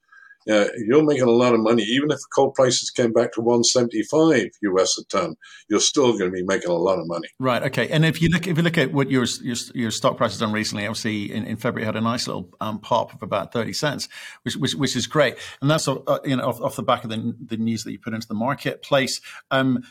Uh, 0.50 0.68
you're 0.78 1.04
making 1.04 1.24
a 1.24 1.32
lot 1.32 1.54
of 1.54 1.60
money. 1.60 1.84
Even 1.84 2.10
if 2.10 2.20
coal 2.34 2.52
prices 2.52 2.90
came 2.90 3.12
back 3.12 3.34
to 3.34 3.42
175 3.42 4.50
US 4.62 4.98
a 4.98 5.04
ton, 5.06 5.36
you're 5.70 5.80
still 5.82 6.18
going 6.18 6.32
to 6.32 6.32
be 6.32 6.44
making 6.44 6.72
a 6.72 6.76
lot 6.76 7.00
of 7.00 7.08
money. 7.08 7.28
Right. 7.38 7.64
Okay. 7.64 7.90
And 7.90 8.06
if 8.06 8.22
you 8.22 8.30
look, 8.30 8.48
if 8.48 8.56
you 8.56 8.64
look 8.64 8.78
at 8.78 8.94
what 8.94 9.12
your 9.12 9.26
your, 9.42 9.56
your 9.74 9.92
stock 9.92 10.16
price 10.16 10.32
has 10.32 10.40
done 10.40 10.54
recently, 10.54 10.86
obviously 10.86 11.34
in, 11.34 11.46
in 11.46 11.58
February 11.58 11.86
had 11.86 11.98
a 11.98 12.02
nice 12.02 12.28
little 12.28 12.50
um, 12.62 12.80
pop 12.80 13.14
of 13.14 13.24
about 13.24 13.52
30 13.52 13.74
cents, 13.74 14.08
which 14.44 14.56
which, 14.56 14.74
which 14.74 14.96
is 14.96 15.06
great. 15.06 15.36
And 15.62 15.70
that's 15.70 15.88
uh, 15.88 16.20
you 16.24 16.38
know 16.38 16.48
off, 16.48 16.62
off, 16.62 16.76
the 16.78 16.84
back 16.84 17.04
of 17.04 17.10
the, 17.10 17.36
the 17.46 17.58
news 17.58 17.84
that 17.84 17.92
you 17.92 18.00
put 18.00 18.14
into 18.14 18.28
the 18.28 18.34
marketplace. 18.34 19.20
Um, 19.52 19.84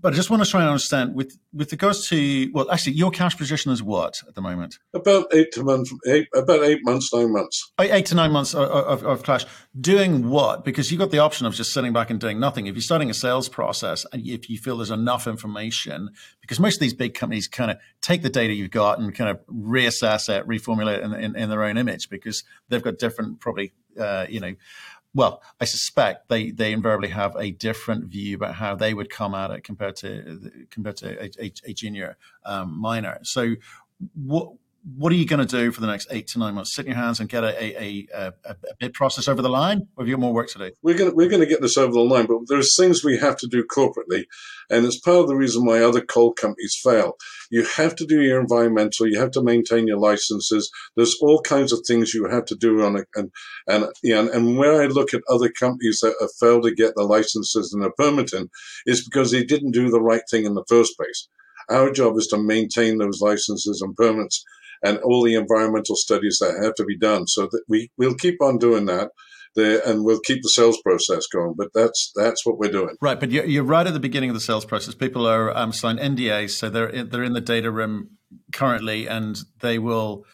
but 0.00 0.12
I 0.12 0.16
just 0.16 0.30
want 0.30 0.44
to 0.44 0.50
try 0.50 0.60
and 0.60 0.70
understand 0.70 1.14
with 1.14 1.38
with 1.52 1.72
regards 1.72 2.08
to 2.08 2.50
well, 2.52 2.70
actually, 2.70 2.94
your 2.94 3.10
cash 3.10 3.36
position 3.36 3.72
is 3.72 3.82
what 3.82 4.22
at 4.26 4.34
the 4.34 4.40
moment? 4.40 4.78
About 4.92 5.26
eight 5.32 5.52
to 5.52 5.62
months, 5.62 5.92
eight, 6.06 6.28
about 6.34 6.62
eight 6.62 6.80
months, 6.82 7.12
nine 7.12 7.32
months. 7.32 7.72
Eight 7.78 8.06
to 8.06 8.14
nine 8.14 8.32
months 8.32 8.54
of, 8.54 8.68
of, 8.68 9.04
of, 9.04 9.22
cash. 9.22 9.44
Doing 9.80 10.28
what? 10.28 10.64
Because 10.64 10.90
you've 10.90 10.98
got 10.98 11.10
the 11.10 11.18
option 11.18 11.46
of 11.46 11.54
just 11.54 11.72
sitting 11.72 11.92
back 11.92 12.10
and 12.10 12.20
doing 12.20 12.40
nothing. 12.40 12.66
If 12.66 12.74
you're 12.74 12.82
starting 12.82 13.10
a 13.10 13.14
sales 13.14 13.48
process 13.48 14.06
and 14.12 14.26
if 14.26 14.50
you 14.50 14.58
feel 14.58 14.76
there's 14.78 14.90
enough 14.90 15.26
information, 15.26 16.10
because 16.40 16.60
most 16.60 16.74
of 16.74 16.80
these 16.80 16.94
big 16.94 17.14
companies 17.14 17.48
kind 17.48 17.70
of 17.70 17.78
take 18.00 18.22
the 18.22 18.30
data 18.30 18.52
you've 18.52 18.70
got 18.70 18.98
and 18.98 19.14
kind 19.14 19.30
of 19.30 19.40
reassess 19.46 20.28
it, 20.28 20.46
reformulate 20.46 20.98
it 20.98 21.04
in, 21.04 21.14
in, 21.14 21.36
in 21.36 21.48
their 21.50 21.64
own 21.64 21.76
image 21.76 22.08
because 22.08 22.44
they've 22.68 22.82
got 22.82 22.98
different, 22.98 23.40
probably, 23.40 23.72
uh, 23.98 24.26
you 24.28 24.40
know 24.40 24.54
well, 25.14 25.42
I 25.60 25.64
suspect 25.64 26.28
they, 26.28 26.50
they 26.50 26.72
invariably 26.72 27.08
have 27.08 27.36
a 27.36 27.52
different 27.52 28.06
view 28.06 28.34
about 28.36 28.56
how 28.56 28.74
they 28.74 28.94
would 28.94 29.10
come 29.10 29.34
at 29.34 29.50
it 29.50 29.62
compared 29.62 29.96
to 29.96 30.66
compared 30.70 30.96
to 30.98 31.22
a, 31.22 31.30
a, 31.40 31.52
a 31.64 31.72
junior 31.72 32.16
um, 32.44 32.76
miner. 32.78 33.20
So, 33.22 33.54
what 34.14 34.54
what 34.84 35.10
are 35.12 35.16
you 35.16 35.26
going 35.26 35.44
to 35.44 35.46
do 35.46 35.72
for 35.72 35.80
the 35.80 35.86
next 35.86 36.08
eight 36.10 36.26
to 36.28 36.38
nine 36.38 36.54
months? 36.54 36.74
Sit 36.74 36.84
in 36.84 36.92
your 36.92 37.00
hands 37.00 37.18
and 37.18 37.28
get 37.28 37.42
a, 37.42 37.82
a, 37.82 38.06
a, 38.14 38.32
a, 38.44 38.56
bid 38.78 38.92
process 38.92 39.28
over 39.28 39.40
the 39.40 39.48
line, 39.48 39.88
or 39.96 40.04
have 40.04 40.08
you 40.08 40.14
got 40.14 40.20
more 40.20 40.34
work 40.34 40.48
to 40.50 40.58
do? 40.58 40.72
We're 40.82 40.96
going 40.96 41.10
to, 41.10 41.16
we're 41.16 41.30
going 41.30 41.40
to 41.40 41.46
get 41.46 41.62
this 41.62 41.78
over 41.78 41.92
the 41.92 42.00
line, 42.00 42.26
but 42.26 42.40
there's 42.48 42.76
things 42.76 43.02
we 43.02 43.16
have 43.18 43.36
to 43.38 43.46
do 43.46 43.64
corporately, 43.64 44.24
and 44.68 44.84
it's 44.84 45.00
part 45.00 45.20
of 45.20 45.28
the 45.28 45.36
reason 45.36 45.64
why 45.64 45.80
other 45.80 46.02
coal 46.02 46.34
companies 46.34 46.78
fail. 46.82 47.14
You 47.50 47.64
have 47.76 47.96
to 47.96 48.06
do 48.06 48.20
your 48.20 48.38
environmental, 48.38 49.08
you 49.08 49.18
have 49.18 49.30
to 49.32 49.42
maintain 49.42 49.86
your 49.86 49.98
licenses. 49.98 50.70
There's 50.96 51.16
all 51.22 51.40
kinds 51.40 51.72
of 51.72 51.80
things 51.86 52.12
you 52.12 52.28
have 52.28 52.44
to 52.46 52.54
do 52.54 52.82
on 52.82 52.96
it, 52.96 53.08
and 53.14 53.30
and 53.66 53.86
yeah, 54.02 54.26
and 54.32 54.58
where 54.58 54.82
I 54.82 54.86
look 54.86 55.14
at 55.14 55.22
other 55.30 55.48
companies 55.48 56.00
that 56.02 56.14
have 56.20 56.30
failed 56.38 56.64
to 56.64 56.74
get 56.74 56.94
the 56.94 57.04
licenses 57.04 57.72
and 57.72 57.82
the 57.82 57.90
permitting 57.90 58.50
is 58.84 59.02
because 59.02 59.30
they 59.30 59.44
didn't 59.44 59.70
do 59.70 59.88
the 59.88 60.02
right 60.02 60.22
thing 60.30 60.44
in 60.44 60.54
the 60.54 60.64
first 60.68 60.94
place. 60.98 61.28
Our 61.70 61.90
job 61.90 62.18
is 62.18 62.26
to 62.26 62.36
maintain 62.36 62.98
those 62.98 63.22
licenses 63.22 63.80
and 63.80 63.96
permits 63.96 64.44
and 64.84 64.98
all 64.98 65.24
the 65.24 65.34
environmental 65.34 65.96
studies 65.96 66.38
that 66.40 66.62
have 66.62 66.74
to 66.74 66.84
be 66.84 66.96
done. 66.96 67.26
So 67.26 67.48
that 67.50 67.62
we 67.68 67.90
we'll 67.96 68.14
keep 68.14 68.40
on 68.42 68.58
doing 68.58 68.86
that. 68.86 69.10
The, 69.56 69.88
and 69.88 70.04
we'll 70.04 70.18
keep 70.18 70.42
the 70.42 70.48
sales 70.48 70.80
process 70.82 71.28
going. 71.28 71.54
But 71.56 71.68
that's 71.74 72.12
that's 72.16 72.44
what 72.44 72.58
we're 72.58 72.72
doing. 72.72 72.96
Right, 73.00 73.20
but 73.20 73.30
you're, 73.30 73.62
right 73.62 73.86
at 73.86 73.92
the 73.92 74.00
beginning 74.00 74.30
of 74.30 74.34
the 74.34 74.40
sales 74.40 74.64
process. 74.64 74.96
People 74.96 75.26
are 75.26 75.56
um, 75.56 75.72
signed 75.72 76.00
NDAs, 76.00 76.50
so 76.50 76.68
they're 76.68 76.88
in, 76.88 77.08
they're 77.10 77.22
in 77.22 77.34
the 77.34 77.40
data 77.40 77.70
room 77.70 78.10
currently, 78.52 79.08
and 79.08 79.38
they 79.60 79.78
will 79.78 80.24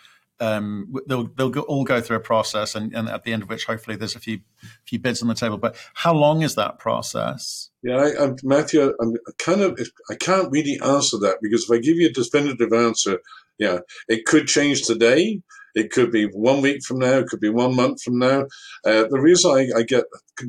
um, 0.40 0.92
they'll 1.06 1.26
they'll 1.36 1.50
go, 1.50 1.60
all 1.62 1.84
go 1.84 2.00
through 2.00 2.16
a 2.16 2.20
process, 2.20 2.74
and, 2.74 2.94
and, 2.94 3.08
at 3.08 3.24
the 3.24 3.32
end 3.32 3.42
of 3.42 3.48
which, 3.48 3.66
hopefully, 3.66 3.96
there's 3.96 4.16
a 4.16 4.20
few 4.20 4.40
few 4.84 4.98
bids 4.98 5.22
on 5.22 5.28
the 5.28 5.34
table. 5.34 5.58
But 5.58 5.76
how 5.94 6.14
long 6.14 6.42
is 6.42 6.54
that 6.54 6.78
process? 6.78 7.70
Yeah, 7.82 7.96
I, 7.96 8.24
I'm, 8.24 8.36
Matthew, 8.42 8.94
I'm 9.00 9.14
kind 9.38 9.60
of 9.60 9.78
I 10.10 10.14
can't 10.14 10.50
really 10.50 10.80
answer 10.82 11.18
that 11.18 11.38
because 11.42 11.64
if 11.64 11.70
I 11.70 11.78
give 11.78 11.96
you 11.96 12.08
a 12.08 12.12
definitive 12.12 12.72
answer, 12.72 13.20
yeah, 13.58 13.80
it 14.08 14.24
could 14.24 14.46
change 14.46 14.82
today. 14.82 15.42
It 15.74 15.90
could 15.90 16.10
be 16.10 16.24
one 16.24 16.60
week 16.60 16.82
from 16.84 16.98
now. 16.98 17.18
It 17.18 17.26
could 17.26 17.40
be 17.40 17.48
one 17.48 17.74
month 17.76 18.02
from 18.02 18.18
now. 18.18 18.42
Uh, 18.84 19.04
the 19.08 19.20
reason 19.20 19.50
I, 19.50 19.78
I, 19.78 19.82
get 19.82 20.04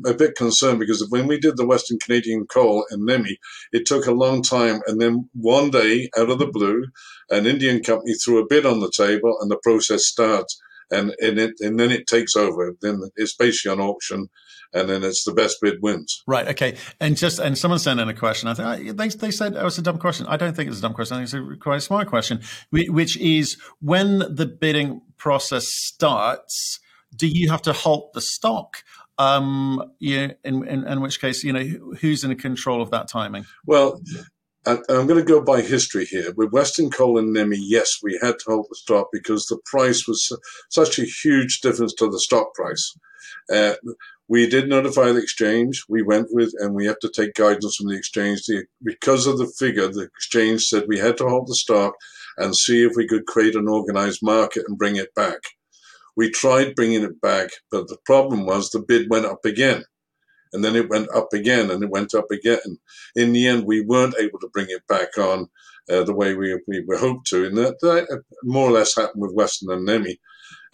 a 0.06 0.14
bit 0.14 0.34
concerned 0.36 0.80
because 0.80 1.06
when 1.10 1.26
we 1.26 1.38
did 1.38 1.56
the 1.56 1.66
Western 1.66 1.98
Canadian 1.98 2.46
coal 2.46 2.84
in 2.90 3.04
Nemi, 3.04 3.38
it 3.72 3.86
took 3.86 4.06
a 4.06 4.12
long 4.12 4.42
time. 4.42 4.80
And 4.86 5.00
then 5.00 5.28
one 5.34 5.70
day, 5.70 6.10
out 6.16 6.30
of 6.30 6.38
the 6.38 6.46
blue, 6.46 6.86
an 7.30 7.46
Indian 7.46 7.82
company 7.82 8.14
threw 8.14 8.38
a 8.38 8.46
bid 8.46 8.66
on 8.66 8.80
the 8.80 8.90
table 8.90 9.36
and 9.40 9.50
the 9.50 9.60
process 9.62 10.06
starts. 10.06 10.60
And, 10.90 11.14
and, 11.20 11.38
it, 11.38 11.54
and 11.60 11.80
then 11.80 11.90
it 11.90 12.06
takes 12.06 12.36
over. 12.36 12.74
Then 12.82 13.00
it's 13.16 13.34
basically 13.34 13.72
an 13.72 13.80
auction 13.80 14.28
and 14.72 14.88
then 14.88 15.02
it's 15.04 15.24
the 15.24 15.32
best 15.32 15.58
bid 15.60 15.78
wins. 15.82 16.22
Right. 16.26 16.48
Okay. 16.48 16.76
And 17.00 17.16
just 17.16 17.38
and 17.38 17.56
someone 17.56 17.78
sent 17.78 18.00
in 18.00 18.08
a 18.08 18.14
question. 18.14 18.48
I 18.48 18.54
think 18.54 18.96
they 18.96 19.08
they 19.08 19.30
said 19.30 19.54
it 19.54 19.62
was 19.62 19.78
a 19.78 19.82
dumb 19.82 19.98
question. 19.98 20.26
I 20.26 20.36
don't 20.36 20.54
think 20.54 20.68
it's 20.68 20.78
a 20.78 20.82
dumb 20.82 20.94
question. 20.94 21.16
I 21.16 21.24
think 21.24 21.34
it's 21.34 21.54
a 21.54 21.56
quite 21.58 21.76
a 21.76 21.80
smart 21.80 22.08
question, 22.08 22.40
which 22.70 23.16
is 23.18 23.56
when 23.80 24.18
the 24.20 24.46
bidding 24.46 25.02
process 25.18 25.68
starts, 25.68 26.80
do 27.14 27.26
you 27.26 27.50
have 27.50 27.62
to 27.62 27.72
halt 27.72 28.12
the 28.12 28.20
stock? 28.20 28.82
Um, 29.18 29.92
yeah, 30.00 30.32
in, 30.42 30.66
in, 30.66 30.86
in 30.86 31.00
which 31.00 31.20
case, 31.20 31.44
you 31.44 31.52
know, 31.52 31.62
who's 32.00 32.24
in 32.24 32.34
control 32.36 32.80
of 32.82 32.90
that 32.90 33.08
timing? 33.08 33.44
Well, 33.66 34.00
I'm 34.64 35.06
going 35.06 35.16
to 35.18 35.24
go 35.24 35.42
by 35.42 35.60
history 35.60 36.04
here. 36.04 36.32
With 36.36 36.52
Western 36.52 36.90
Coal 36.90 37.18
and 37.18 37.32
Nemi, 37.32 37.58
yes, 37.58 37.98
we 38.02 38.18
had 38.22 38.38
to 38.38 38.44
hold 38.46 38.66
the 38.70 38.76
stock 38.76 39.08
because 39.12 39.46
the 39.46 39.58
price 39.66 40.06
was 40.06 40.36
such 40.70 40.98
a 40.98 41.04
huge 41.04 41.60
difference 41.60 41.94
to 41.94 42.08
the 42.08 42.20
stock 42.20 42.54
price. 42.54 42.94
Uh, 43.52 43.74
we 44.28 44.48
did 44.48 44.68
notify 44.68 45.10
the 45.12 45.20
exchange. 45.20 45.84
We 45.88 46.02
went 46.02 46.28
with, 46.30 46.52
and 46.60 46.74
we 46.74 46.86
have 46.86 47.00
to 47.00 47.10
take 47.10 47.34
guidance 47.34 47.76
from 47.76 47.88
the 47.88 47.96
exchange. 47.96 48.46
The, 48.46 48.64
because 48.84 49.26
of 49.26 49.38
the 49.38 49.52
figure, 49.58 49.88
the 49.88 50.02
exchange 50.02 50.62
said 50.62 50.84
we 50.86 50.98
had 50.98 51.16
to 51.18 51.28
hold 51.28 51.48
the 51.48 51.56
stock 51.56 51.94
and 52.38 52.56
see 52.56 52.84
if 52.84 52.92
we 52.96 53.06
could 53.06 53.26
create 53.26 53.56
an 53.56 53.68
organized 53.68 54.20
market 54.22 54.64
and 54.68 54.78
bring 54.78 54.96
it 54.96 55.14
back. 55.14 55.40
We 56.16 56.30
tried 56.30 56.74
bringing 56.76 57.02
it 57.02 57.20
back, 57.20 57.50
but 57.70 57.88
the 57.88 57.98
problem 58.06 58.46
was 58.46 58.70
the 58.70 58.80
bid 58.80 59.10
went 59.10 59.26
up 59.26 59.44
again. 59.44 59.84
And 60.52 60.64
then 60.64 60.76
it 60.76 60.88
went 60.88 61.08
up 61.14 61.32
again 61.32 61.70
and 61.70 61.82
it 61.82 61.90
went 61.90 62.14
up 62.14 62.30
again. 62.30 62.78
In 63.16 63.32
the 63.32 63.46
end, 63.46 63.64
we 63.64 63.80
weren't 63.80 64.14
able 64.18 64.38
to 64.40 64.50
bring 64.52 64.66
it 64.68 64.86
back 64.86 65.16
on 65.18 65.48
uh, 65.90 66.04
the 66.04 66.14
way 66.14 66.34
we, 66.34 66.58
we 66.68 66.84
were 66.86 66.98
hoped 66.98 67.26
to. 67.28 67.46
And 67.46 67.56
that, 67.56 67.80
that 67.80 68.22
more 68.44 68.68
or 68.68 68.72
less 68.72 68.94
happened 68.94 69.22
with 69.22 69.34
Western 69.34 69.72
and 69.72 69.86
Nemi. 69.86 70.18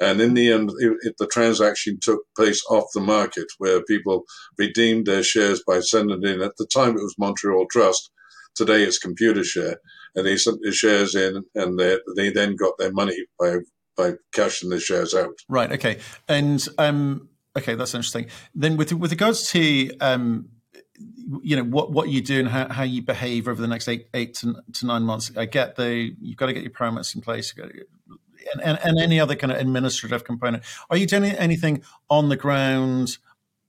And 0.00 0.20
in 0.20 0.34
the 0.34 0.52
end, 0.52 0.70
it, 0.78 0.96
it, 1.02 1.14
the 1.18 1.26
transaction 1.26 1.98
took 2.00 2.20
place 2.36 2.62
off 2.70 2.84
the 2.94 3.00
market 3.00 3.46
where 3.58 3.82
people 3.84 4.24
redeemed 4.56 5.06
their 5.06 5.22
shares 5.22 5.62
by 5.66 5.80
sending 5.80 6.22
in. 6.24 6.40
At 6.42 6.56
the 6.56 6.66
time, 6.66 6.90
it 6.90 7.02
was 7.02 7.16
Montreal 7.18 7.66
Trust. 7.70 8.10
Today, 8.54 8.82
it's 8.82 9.04
Computershare. 9.04 9.76
And 10.14 10.26
they 10.26 10.36
sent 10.36 10.58
their 10.62 10.72
shares 10.72 11.14
in 11.14 11.44
and 11.54 11.78
they, 11.78 11.98
they 12.16 12.30
then 12.30 12.56
got 12.56 12.78
their 12.78 12.92
money 12.92 13.16
by, 13.38 13.58
by 13.96 14.14
cashing 14.32 14.70
the 14.70 14.80
shares 14.80 15.14
out. 15.14 15.34
Right. 15.48 15.70
Okay. 15.72 15.98
And, 16.28 16.66
um, 16.78 17.28
okay, 17.58 17.74
that's 17.74 17.94
interesting. 17.94 18.26
Then 18.54 18.76
with, 18.76 18.92
with 18.92 19.10
regards 19.10 19.50
to, 19.50 19.96
um, 19.98 20.48
you 21.42 21.54
know 21.56 21.62
what 21.62 21.92
what 21.92 22.08
you 22.08 22.20
do 22.20 22.40
and 22.40 22.48
how, 22.48 22.68
how 22.68 22.82
you 22.82 23.02
behave 23.02 23.46
over 23.46 23.60
the 23.60 23.68
next 23.68 23.86
eight 23.86 24.08
eight 24.14 24.34
to, 24.34 24.56
to 24.72 24.86
nine 24.86 25.02
months. 25.02 25.30
I 25.36 25.44
get 25.44 25.76
the 25.76 26.12
you've 26.20 26.36
got 26.36 26.46
to 26.46 26.52
get 26.52 26.62
your 26.62 26.72
permits 26.72 27.14
in 27.14 27.20
place. 27.20 27.54
To 27.54 27.62
and, 28.52 28.62
and, 28.62 28.78
and 28.82 28.98
any 28.98 29.20
other 29.20 29.34
kind 29.34 29.52
of 29.52 29.58
administrative 29.58 30.24
component. 30.24 30.62
Are 30.90 30.96
you 30.96 31.06
doing 31.06 31.24
anything 31.24 31.82
on 32.08 32.28
the 32.28 32.36
ground? 32.36 33.18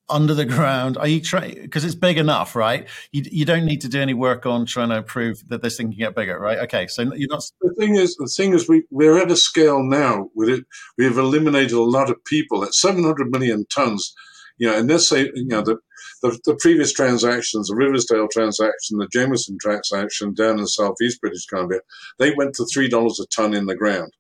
Under 0.10 0.34
the 0.34 0.46
ground? 0.46 0.98
Are 0.98 1.08
you 1.08 1.22
trying 1.22 1.62
because 1.62 1.84
it's 1.86 1.96
big 1.96 2.18
enough, 2.18 2.56
right? 2.56 2.88
You, 3.12 3.24
you 3.32 3.46
don't 3.46 3.66
need 3.66 3.82
to 3.82 3.88
do 3.88 4.02
any 4.02 4.14
work 4.14 4.46
on 4.46 4.66
trying 4.66 4.90
to 4.90 5.02
prove 5.02 5.48
that 5.50 5.62
this 5.62 5.78
thing 5.78 5.90
can 5.92 6.00
get 6.00 6.16
bigger, 6.16 6.40
right? 6.40 6.60
Okay, 6.60 6.88
so 6.88 7.14
you're 7.16 7.30
not. 7.30 7.44
The 7.62 7.74
thing 7.76 7.96
is, 7.96 8.16
the 8.16 8.28
thing 8.28 8.54
is, 8.54 8.68
we 8.68 8.84
we're 8.90 9.18
at 9.18 9.32
a 9.32 9.36
scale 9.36 9.84
now 9.84 10.30
with 10.36 10.50
it. 10.50 10.66
We 10.98 11.06
have 11.06 11.18
eliminated 11.18 11.74
a 11.74 11.84
lot 11.84 12.10
of 12.10 12.24
people 12.26 12.64
at 12.64 12.74
700 12.74 13.32
million 13.32 13.66
tons. 13.74 14.14
You 14.58 14.68
know, 14.68 14.78
and 14.78 14.90
let's 14.90 15.08
say 15.08 15.32
you 15.34 15.46
know 15.46 15.62
the 15.62 15.78
the, 16.22 16.38
the 16.46 16.56
previous 16.56 16.92
transactions, 16.92 17.68
the 17.68 17.76
Riversdale 17.76 18.28
transaction, 18.28 18.98
the 18.98 19.08
Jameson 19.12 19.58
transaction 19.62 20.34
down 20.34 20.60
in 20.60 20.68
southeast 20.68 21.22
British 21.22 21.46
Columbia, 21.46 21.80
they 22.18 22.34
went 22.36 22.56
to 22.56 22.66
three 22.66 22.90
dollars 22.90 23.20
a 23.20 23.28
ton 23.28 23.54
in 23.54 23.66
the 23.68 23.76
ground. 23.76 24.12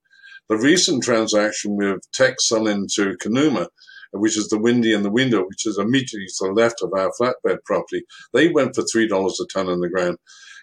The 0.49 0.57
recent 0.57 1.03
transaction 1.03 1.75
with 1.75 1.99
Teck 2.11 2.35
selling 2.39 2.87
to 2.95 3.15
Conuma, 3.23 3.67
which 4.11 4.37
is 4.37 4.49
the 4.49 4.59
Windy 4.59 4.93
and 4.93 5.05
the 5.05 5.11
Window, 5.11 5.45
which 5.45 5.65
is 5.65 5.77
immediately 5.77 6.27
to 6.27 6.45
the 6.47 6.53
left 6.53 6.81
of 6.81 6.91
our 6.93 7.11
flatbed 7.19 7.57
property, 7.65 8.03
they 8.33 8.49
went 8.49 8.75
for 8.75 8.83
three 8.83 9.07
dollars 9.07 9.39
a 9.39 9.45
ton 9.53 9.69
in 9.69 9.79
the 9.79 9.89
ground. 9.89 10.17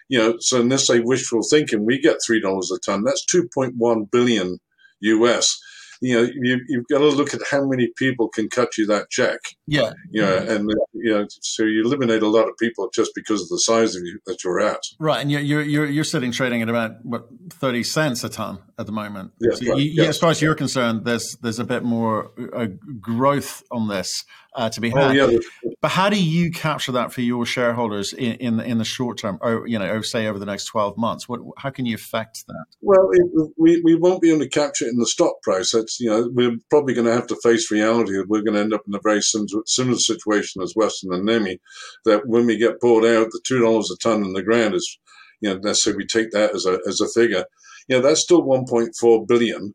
You 0.09 0.19
know, 0.19 0.35
so 0.39 0.61
unless 0.61 0.87
they 0.87 0.99
wishful 0.99 1.41
thinking, 1.43 1.85
we 1.85 1.99
get 1.99 2.17
three 2.25 2.41
dollars 2.41 2.71
a 2.71 2.79
ton. 2.79 3.03
That's 3.03 3.25
two 3.25 3.49
point 3.53 3.73
one 3.77 4.05
billion 4.05 4.59
US 5.01 5.59
you 6.01 6.13
know, 6.15 6.29
you, 6.41 6.59
you've 6.67 6.87
got 6.87 6.99
to 6.99 7.07
look 7.07 7.33
at 7.33 7.41
how 7.49 7.65
many 7.65 7.89
people 7.97 8.29
can 8.29 8.49
cut 8.49 8.77
you 8.77 8.85
that 8.87 9.09
check. 9.09 9.39
Yeah. 9.65 9.93
You 10.11 10.21
know, 10.21 10.39
mm-hmm. 10.39 10.51
and, 10.51 10.73
you 11.07 11.13
know, 11.13 11.25
so 11.41 11.63
you 11.63 11.83
eliminate 11.83 12.21
a 12.21 12.27
lot 12.27 12.49
of 12.49 12.57
people 12.57 12.89
just 12.93 13.11
because 13.15 13.41
of 13.41 13.47
the 13.47 13.59
size 13.59 13.95
of 13.95 14.03
you 14.03 14.19
that 14.25 14.43
you're 14.43 14.59
at. 14.59 14.81
Right. 14.99 15.21
And 15.21 15.31
you're, 15.31 15.41
you're, 15.41 15.85
you're 15.85 16.03
sitting 16.03 16.31
trading 16.31 16.61
at 16.61 16.69
about, 16.69 17.03
what, 17.03 17.27
30 17.49 17.83
cents 17.83 18.23
a 18.23 18.29
ton 18.29 18.59
at 18.77 18.85
the 18.85 18.91
moment. 18.91 19.31
Yes, 19.39 19.59
so 19.59 19.71
right. 19.71 19.81
you, 19.81 19.91
yes. 19.91 20.09
As 20.09 20.17
far 20.19 20.31
as 20.31 20.41
you're 20.41 20.55
concerned, 20.55 21.05
there's, 21.05 21.37
there's 21.41 21.59
a 21.59 21.63
bit 21.63 21.83
more 21.83 22.31
uh, 22.53 22.67
growth 22.99 23.63
on 23.71 23.87
this 23.87 24.25
uh, 24.57 24.69
to 24.69 24.81
be 24.81 24.91
oh, 24.91 24.97
had. 24.97 25.17
Oh, 25.17 25.29
yeah. 25.29 25.37
But 25.81 25.91
how 25.91 26.09
do 26.09 26.21
you 26.21 26.51
capture 26.51 26.91
that 26.93 27.13
for 27.13 27.21
your 27.21 27.45
shareholders 27.45 28.11
in, 28.11 28.33
in, 28.33 28.59
in 28.59 28.77
the 28.79 28.83
short 28.83 29.19
term, 29.19 29.37
or 29.41 29.67
you 29.67 29.77
know, 29.77 30.01
say 30.01 30.27
over 30.27 30.39
the 30.39 30.45
next 30.45 30.65
twelve 30.65 30.97
months? 30.97 31.29
What, 31.29 31.41
how 31.57 31.69
can 31.69 31.85
you 31.85 31.95
affect 31.95 32.45
that? 32.47 32.65
Well, 32.81 33.09
it, 33.13 33.51
we 33.57 33.81
we 33.81 33.95
won't 33.95 34.21
be 34.21 34.31
able 34.31 34.39
to 34.39 34.49
capture 34.49 34.85
it 34.85 34.89
in 34.89 34.97
the 34.97 35.05
stock 35.05 35.41
price. 35.43 35.71
That's 35.71 35.99
you 35.99 36.09
know, 36.09 36.29
we're 36.33 36.57
probably 36.71 36.95
going 36.95 37.05
to 37.05 37.13
have 37.13 37.27
to 37.27 37.37
face 37.43 37.69
reality 37.71 38.13
that 38.13 38.27
we're 38.27 38.41
going 38.41 38.55
to 38.55 38.61
end 38.61 38.73
up 38.73 38.81
in 38.87 38.95
a 38.95 38.99
very 39.01 39.21
similar, 39.21 39.61
similar 39.65 39.99
situation 39.99 40.63
as 40.63 40.73
Western 41.03 41.13
and 41.13 41.25
Nemi. 41.25 41.59
That 42.05 42.27
when 42.27 42.45
we 42.45 42.57
get 42.57 42.79
bought 42.79 43.05
out, 43.05 43.27
the 43.31 43.41
two 43.45 43.61
dollars 43.61 43.91
a 43.91 43.97
ton 43.97 44.23
in 44.23 44.33
the 44.33 44.43
ground 44.43 44.75
is, 44.75 44.99
you 45.41 45.49
know, 45.53 45.59
let's 45.63 45.83
say 45.83 45.93
we 45.93 46.05
take 46.05 46.31
that 46.31 46.55
as 46.55 46.65
a 46.65 46.79
as 46.87 47.01
a 47.01 47.07
figure. 47.09 47.45
You 47.87 47.97
know, 47.97 48.01
that's 48.01 48.23
still 48.23 48.43
one 48.43 48.65
point 48.67 48.95
four 48.99 49.25
billion 49.25 49.73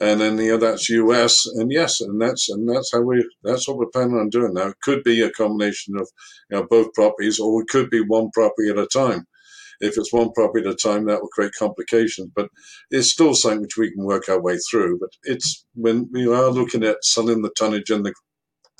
and 0.00 0.20
then 0.20 0.38
you 0.38 0.52
know 0.52 0.58
that's 0.58 0.90
US, 0.90 1.46
and 1.54 1.72
yes, 1.72 2.00
and 2.00 2.20
that's 2.20 2.50
and 2.50 2.68
that's 2.68 2.90
how 2.92 3.00
we 3.00 3.24
that's 3.44 3.68
what 3.68 3.78
we're 3.78 3.86
planning 3.86 4.18
on 4.18 4.30
doing 4.30 4.54
now. 4.54 4.68
It 4.68 4.80
could 4.82 5.04
be 5.04 5.22
a 5.22 5.30
combination 5.30 5.96
of 5.96 6.08
you 6.50 6.58
know 6.58 6.66
both 6.68 6.92
properties, 6.94 7.38
or 7.38 7.62
it 7.62 7.68
could 7.68 7.88
be 7.88 8.00
one 8.00 8.30
property 8.32 8.68
at 8.70 8.78
a 8.78 8.86
time. 8.86 9.26
If 9.80 9.98
it's 9.98 10.12
one 10.12 10.32
property 10.32 10.66
at 10.66 10.74
a 10.74 10.76
time, 10.76 11.06
that 11.06 11.20
will 11.20 11.28
create 11.28 11.52
complications. 11.58 12.30
But 12.34 12.48
it's 12.90 13.12
still 13.12 13.34
something 13.34 13.62
which 13.62 13.76
we 13.76 13.92
can 13.92 14.04
work 14.04 14.28
our 14.28 14.40
way 14.40 14.58
through. 14.70 14.98
But 15.00 15.10
it's 15.24 15.64
when 15.74 16.08
we 16.12 16.26
are 16.26 16.50
looking 16.50 16.84
at 16.84 17.04
selling 17.04 17.42
the 17.42 17.50
tonnage 17.56 17.90
in 17.90 18.02
the 18.02 18.14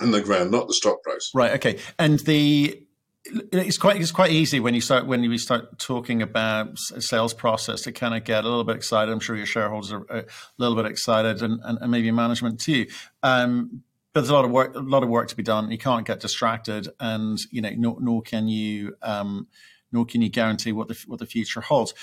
in 0.01 0.11
the 0.11 0.21
ground, 0.21 0.51
not 0.51 0.67
the 0.67 0.73
stock 0.73 1.01
price. 1.03 1.31
Right. 1.33 1.51
Okay. 1.53 1.79
And 1.97 2.19
the 2.19 2.79
it's 3.25 3.77
quite 3.77 4.01
it's 4.01 4.11
quite 4.11 4.31
easy 4.31 4.59
when 4.59 4.73
you 4.73 4.81
start 4.81 5.07
when 5.07 5.21
we 5.21 5.37
start 5.37 5.79
talking 5.79 6.21
about 6.21 6.77
sales 6.77 7.33
process 7.33 7.81
to 7.81 7.91
kind 7.91 8.13
of 8.15 8.25
get 8.25 8.43
a 8.43 8.47
little 8.47 8.65
bit 8.65 8.75
excited. 8.75 9.11
I'm 9.11 9.21
sure 9.21 9.35
your 9.35 9.45
shareholders 9.45 9.93
are 9.93 10.05
a 10.09 10.25
little 10.57 10.75
bit 10.75 10.85
excited, 10.85 11.41
and, 11.41 11.59
and, 11.63 11.77
and 11.79 11.91
maybe 11.91 12.11
management 12.11 12.59
too. 12.59 12.87
Um, 13.21 13.83
but 14.13 14.21
there's 14.21 14.29
a 14.29 14.33
lot 14.33 14.45
of 14.45 14.51
work, 14.51 14.75
a 14.75 14.79
lot 14.79 15.03
of 15.03 15.09
work 15.09 15.29
to 15.29 15.35
be 15.35 15.43
done. 15.43 15.71
You 15.71 15.77
can't 15.77 16.05
get 16.05 16.19
distracted, 16.19 16.89
and 16.99 17.37
you 17.49 17.61
know, 17.61 17.71
nor, 17.75 17.97
nor 17.99 18.21
can 18.21 18.47
you, 18.47 18.95
um, 19.01 19.47
nor 19.91 20.05
can 20.05 20.21
you 20.21 20.29
guarantee 20.29 20.73
what 20.73 20.89
the 20.89 21.01
what 21.07 21.19
the 21.19 21.25
future 21.25 21.61
holds. 21.61 21.93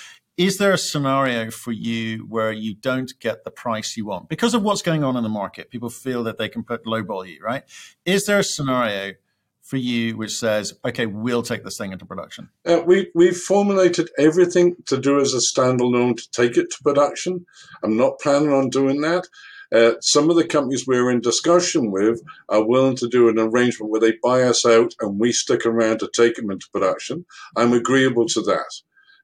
Is 0.41 0.57
there 0.57 0.73
a 0.73 0.79
scenario 0.79 1.51
for 1.51 1.71
you 1.71 2.21
where 2.21 2.51
you 2.51 2.75
don't 2.75 3.13
get 3.21 3.45
the 3.45 3.51
price 3.51 3.95
you 3.99 4.07
want 4.07 4.31
because 4.31 4.55
of 4.55 4.63
what's 4.63 4.81
going 4.81 5.05
on 5.05 5.15
in 5.15 5.23
the 5.23 5.29
market? 5.29 5.69
People 5.69 5.91
feel 5.91 6.25
that 6.25 6.39
they 6.39 6.49
can 6.49 6.65
put 6.65 6.87
lowball 6.87 7.29
you, 7.29 7.43
right? 7.45 7.63
Is 8.07 8.25
there 8.25 8.39
a 8.39 8.43
scenario 8.43 9.13
for 9.61 9.77
you 9.77 10.17
which 10.17 10.35
says, 10.35 10.73
okay, 10.83 11.05
we'll 11.05 11.43
take 11.43 11.63
this 11.63 11.77
thing 11.77 11.93
into 11.93 12.07
production? 12.07 12.49
Uh, 12.65 12.81
we, 12.87 13.11
we've 13.15 13.37
formulated 13.37 14.09
everything 14.17 14.77
to 14.87 14.99
do 14.99 15.21
as 15.21 15.35
a 15.35 15.41
standalone 15.41 16.17
to 16.17 16.31
take 16.31 16.57
it 16.57 16.71
to 16.71 16.83
production. 16.83 17.45
I'm 17.85 17.99
not 17.99 18.19
planning 18.19 18.51
on 18.51 18.71
doing 18.71 19.03
that. 19.03 19.29
Uh, 19.71 19.97
some 20.01 20.31
of 20.31 20.37
the 20.37 20.47
companies 20.47 20.87
we're 20.87 21.11
in 21.11 21.21
discussion 21.21 21.91
with 21.91 22.23
are 22.49 22.67
willing 22.67 22.97
to 22.97 23.09
do 23.09 23.29
an 23.29 23.39
arrangement 23.39 23.91
where 23.93 24.01
they 24.01 24.15
buy 24.23 24.45
us 24.45 24.65
out 24.65 24.95
and 25.01 25.21
we 25.21 25.33
stick 25.33 25.67
around 25.67 25.99
to 25.99 26.09
take 26.17 26.37
them 26.37 26.51
into 26.51 26.67
production. 26.73 27.27
I'm 27.59 27.75
agreeable 27.75 28.25
to 28.29 28.41
that 28.41 28.81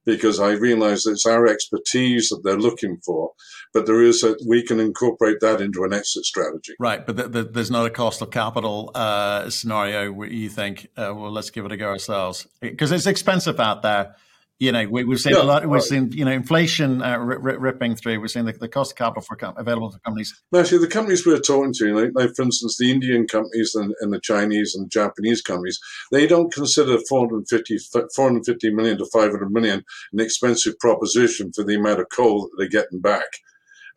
because 0.07 0.41
I 0.41 0.53
realize 0.53 1.05
it's 1.05 1.27
our 1.27 1.47
expertise 1.47 2.31
that 2.31 2.41
they're 2.45 2.57
looking 2.57 2.99
for, 3.05 3.33
but 3.75 3.85
there 3.87 4.01
is 4.01 4.23
a, 4.23 4.37
we 4.47 4.63
can 4.63 4.81
incorporate 4.81 5.41
that 5.41 5.61
into 5.61 5.83
an 5.85 5.93
exit 5.93 6.25
strategy. 6.25 6.73
Right, 6.79 7.05
but 7.05 7.17
the, 7.17 7.29
the, 7.29 7.43
there's 7.43 7.71
not 7.71 7.85
a 7.85 7.91
cost 7.91 8.23
of 8.23 8.31
capital 8.31 8.93
uh, 8.95 9.51
scenario 9.51 10.13
where 10.13 10.29
you 10.29 10.49
think, 10.49 10.89
uh, 10.97 11.13
well, 11.15 11.33
let's 11.33 11.51
give 11.51 11.67
it 11.67 11.73
a 11.73 11.77
go 11.77 11.89
ourselves 11.89 12.47
because 12.61 12.93
it's 12.93 13.07
expensive 13.07 13.61
out 13.61 13.83
there 13.83 14.15
you 14.59 14.73
know, 14.73 14.87
we, 14.89 15.03
have 15.03 15.21
seen 15.21 15.35
a 15.35 15.43
lot. 15.43 15.65
We've 15.65 15.73
right. 15.73 15.83
seen 15.83 16.13
you 16.13 16.25
know 16.25 16.31
inflation 16.31 17.03
uh, 17.03 17.19
ripping 17.19 17.95
through. 17.95 18.21
We've 18.21 18.31
seen 18.31 18.47
the, 18.47 18.53
the 18.53 18.69
cost 18.69 18.93
of 18.93 18.97
capital 18.97 19.23
for 19.23 19.37
com- 19.37 19.55
available 19.59 19.93
to 19.93 19.99
companies. 19.99 20.35
Actually, 20.55 20.79
the 20.79 20.87
companies 20.87 21.27
we're 21.27 21.39
talking 21.39 21.75
to, 21.75 21.95
like, 21.95 22.11
like 22.15 22.35
for 22.35 22.43
instance, 22.43 22.77
the 22.79 22.91
Indian 22.91 23.27
companies 23.27 23.75
and, 23.75 23.93
and, 24.01 24.15
the 24.15 24.21
Chinese 24.21 24.75
and 24.75 24.91
Japanese 24.91 25.43
companies, 25.43 25.79
they 26.11 26.27
don't 26.27 26.53
consider 26.53 26.97
450, 27.07 27.79
450 28.15 28.73
million 28.73 28.97
to 28.97 29.07
500 29.13 29.51
million 29.51 29.85
an 30.13 30.21
expensive 30.21 30.79
proposition 30.79 31.53
for 31.55 31.63
the 31.63 31.75
amount 31.75 32.01
of 32.01 32.09
coal 32.09 32.43
that 32.43 32.51
they're 32.57 32.83
getting 32.83 33.01
back, 33.01 33.29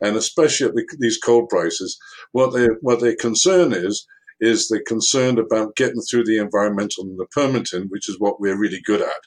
and 0.02 0.14
especially 0.14 0.66
at 0.66 0.74
the, 0.74 0.84
these 0.98 1.16
coal 1.16 1.46
prices. 1.46 1.98
What 2.32 2.52
they 2.52 2.66
what 2.82 3.00
their 3.00 3.16
concern 3.16 3.72
is 3.72 4.06
is 4.40 4.68
they're 4.68 4.82
concerned 4.86 5.38
about 5.38 5.76
getting 5.76 6.02
through 6.02 6.24
the 6.24 6.38
environmental 6.38 7.04
and 7.04 7.18
the 7.18 7.26
permitting, 7.26 7.86
which 7.88 8.10
is 8.10 8.18
what 8.18 8.40
we're 8.40 8.58
really 8.58 8.80
good 8.84 9.00
at. 9.00 9.20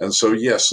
And 0.00 0.14
so, 0.14 0.32
yes, 0.32 0.72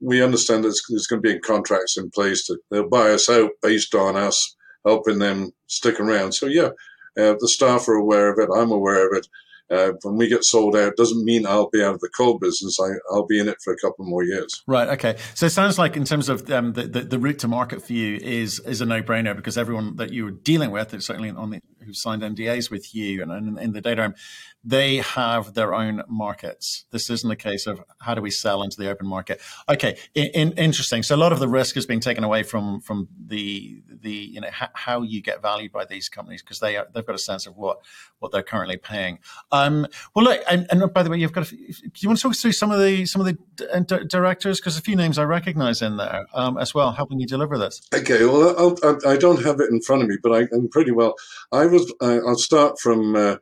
we 0.00 0.22
understand 0.22 0.64
that 0.64 0.80
there's 0.88 1.06
going 1.06 1.22
to 1.22 1.34
be 1.34 1.38
contracts 1.40 1.96
in 1.96 2.10
place 2.10 2.46
to 2.46 2.58
they'll 2.70 2.88
buy 2.88 3.10
us 3.10 3.28
out 3.28 3.50
based 3.62 3.94
on 3.94 4.16
us 4.16 4.56
helping 4.84 5.18
them 5.18 5.50
stick 5.66 6.00
around. 6.00 6.32
So, 6.32 6.46
yeah, 6.46 6.70
uh, 7.18 7.34
the 7.38 7.48
staff 7.48 7.88
are 7.88 7.94
aware 7.94 8.32
of 8.32 8.38
it. 8.38 8.48
I'm 8.54 8.70
aware 8.70 9.06
of 9.06 9.16
it. 9.16 9.26
Uh, 9.70 9.92
when 10.02 10.16
we 10.16 10.28
get 10.28 10.44
sold 10.44 10.74
out, 10.74 10.96
doesn't 10.96 11.24
mean 11.24 11.46
I'll 11.46 11.68
be 11.68 11.82
out 11.82 11.94
of 11.94 12.00
the 12.00 12.08
coal 12.16 12.38
business. 12.38 12.78
I, 12.80 12.88
will 13.10 13.26
be 13.26 13.38
in 13.38 13.48
it 13.48 13.58
for 13.62 13.72
a 13.72 13.76
couple 13.76 14.06
more 14.06 14.24
years. 14.24 14.62
Right. 14.66 14.88
Okay. 14.88 15.16
So 15.34 15.44
it 15.44 15.50
sounds 15.50 15.78
like, 15.78 15.94
in 15.94 16.04
terms 16.04 16.30
of 16.30 16.50
um, 16.50 16.72
the, 16.72 16.84
the, 16.84 17.00
the 17.02 17.18
route 17.18 17.40
to 17.40 17.48
market 17.48 17.82
for 17.82 17.92
you, 17.92 18.16
is 18.16 18.60
is 18.60 18.80
a 18.80 18.86
no 18.86 19.02
brainer 19.02 19.36
because 19.36 19.58
everyone 19.58 19.96
that 19.96 20.10
you're 20.10 20.30
dealing 20.30 20.70
with, 20.70 20.94
is 20.94 21.04
certainly 21.04 21.30
on 21.30 21.50
the 21.50 21.60
who've 21.88 21.96
signed 21.96 22.22
NDAs 22.22 22.70
with 22.70 22.94
you 22.94 23.22
and, 23.22 23.58
in 23.58 23.72
the 23.72 23.80
data 23.80 24.02
room, 24.02 24.14
they 24.62 24.96
have 24.98 25.54
their 25.54 25.74
own 25.74 26.02
markets. 26.08 26.84
This 26.90 27.08
isn't 27.08 27.30
a 27.30 27.36
case 27.36 27.66
of 27.66 27.82
how 28.00 28.14
do 28.14 28.20
we 28.20 28.30
sell 28.30 28.62
into 28.62 28.76
the 28.76 28.90
open 28.90 29.06
market. 29.06 29.40
Okay, 29.68 29.96
in, 30.14 30.26
in, 30.34 30.52
interesting. 30.52 31.02
So 31.02 31.14
a 31.14 31.16
lot 31.16 31.32
of 31.32 31.38
the 31.38 31.48
risk 31.48 31.76
is 31.76 31.86
being 31.86 32.00
taken 32.00 32.22
away 32.22 32.42
from 32.42 32.80
from 32.80 33.08
the 33.26 33.82
the 33.88 34.12
you 34.12 34.40
know 34.40 34.50
ha- 34.50 34.70
how 34.74 35.02
you 35.02 35.22
get 35.22 35.40
valued 35.40 35.72
by 35.72 35.84
these 35.84 36.08
companies 36.08 36.42
because 36.42 36.60
they 36.60 36.76
are, 36.76 36.86
they've 36.92 37.06
got 37.06 37.14
a 37.14 37.18
sense 37.18 37.46
of 37.46 37.56
what 37.56 37.78
what 38.18 38.32
they're 38.32 38.42
currently 38.42 38.76
paying. 38.76 39.20
Um, 39.52 39.86
well, 40.14 40.24
look, 40.24 40.42
and, 40.50 40.66
and, 40.70 40.92
by 40.92 41.02
the 41.02 41.10
way, 41.10 41.18
you've 41.18 41.32
got. 41.32 41.48
Do 41.48 41.56
you 41.56 42.08
want 42.08 42.18
to 42.18 42.22
talk 42.22 42.36
through 42.36 42.52
some 42.52 42.70
of 42.70 42.80
the 42.80 43.06
some 43.06 43.24
of 43.24 43.26
the 43.26 43.84
d- 43.84 44.04
directors 44.08 44.60
because 44.60 44.76
a 44.76 44.82
few 44.82 44.96
names 44.96 45.18
I 45.18 45.24
recognise 45.24 45.82
in 45.82 45.96
there 45.96 46.26
um, 46.34 46.58
as 46.58 46.74
well, 46.74 46.92
helping 46.92 47.20
you 47.20 47.26
deliver 47.26 47.58
this. 47.58 47.80
Okay, 47.94 48.24
well, 48.24 48.54
I'll, 48.58 48.76
I, 49.06 49.12
I 49.12 49.16
don't 49.16 49.42
have 49.44 49.60
it 49.60 49.70
in 49.70 49.80
front 49.80 50.02
of 50.02 50.08
me, 50.08 50.16
but 50.22 50.32
I, 50.32 50.40
am 50.54 50.68
pretty 50.68 50.90
well. 50.90 51.14
I 51.52 51.66
was. 51.66 51.77
I'll 52.00 52.38
start 52.38 52.76
from 52.82 53.14
uh, 53.16 53.36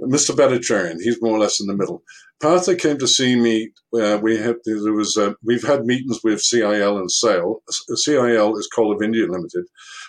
Mr. 0.00 0.34
Bhattacharyan. 0.34 0.96
He's 1.00 1.20
more 1.20 1.36
or 1.36 1.40
less 1.40 1.60
in 1.60 1.66
the 1.66 1.76
middle. 1.76 2.02
Partha 2.40 2.76
came 2.76 2.98
to 2.98 3.08
see 3.08 3.36
me. 3.36 3.72
Uh, 3.92 4.18
we 4.22 4.36
had 4.36 4.56
there 4.64 4.92
was 4.92 5.16
uh, 5.16 5.32
we've 5.44 5.66
had 5.66 5.84
meetings 5.84 6.20
with 6.22 6.40
CIL 6.40 6.98
and 6.98 7.10
SAIL. 7.10 7.62
CIL 7.96 8.56
is 8.56 8.68
Coal 8.72 8.94
of 8.94 9.02
India 9.02 9.26
Limited. 9.26 9.64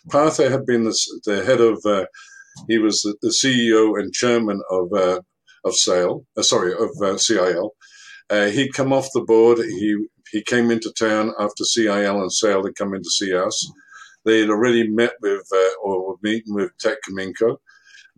Partha 0.10 0.50
had 0.50 0.66
been 0.66 0.84
the, 0.84 0.96
the 1.26 1.44
head 1.44 1.62
of. 1.62 1.80
Uh, 1.86 2.06
he 2.68 2.78
was 2.78 3.02
the, 3.02 3.16
the, 3.22 3.30
CEO 3.30 3.98
and 4.00 4.14
chairman 4.14 4.62
of 4.70 4.94
uh, 4.94 5.22
of 5.64 5.76
SAIL. 5.76 6.26
Uh, 6.38 6.42
sorry, 6.42 6.74
of 6.74 6.90
uh, 7.02 7.18
CIL. 7.18 7.74
he'd 8.32 8.74
come 8.74 8.94
off 8.94 9.08
the 9.14 9.22
board. 9.22 9.58
He 9.60 9.98
he 10.32 10.44
came 10.44 10.70
into 10.70 10.92
town 10.92 11.34
after 11.40 11.64
CIL 11.64 12.22
and 12.22 12.32
SAIL 12.32 12.64
had 12.64 12.76
come 12.76 12.94
in 12.94 13.02
to 13.02 13.10
see 13.10 13.34
us. 13.34 13.72
They 14.30 14.42
had 14.42 14.50
already 14.50 14.88
met 14.88 15.14
with 15.22 15.48
or 15.84 16.08
were 16.08 16.16
meeting 16.22 16.54
with 16.54 16.78
Teck 16.78 16.98
Cominco 17.08 17.58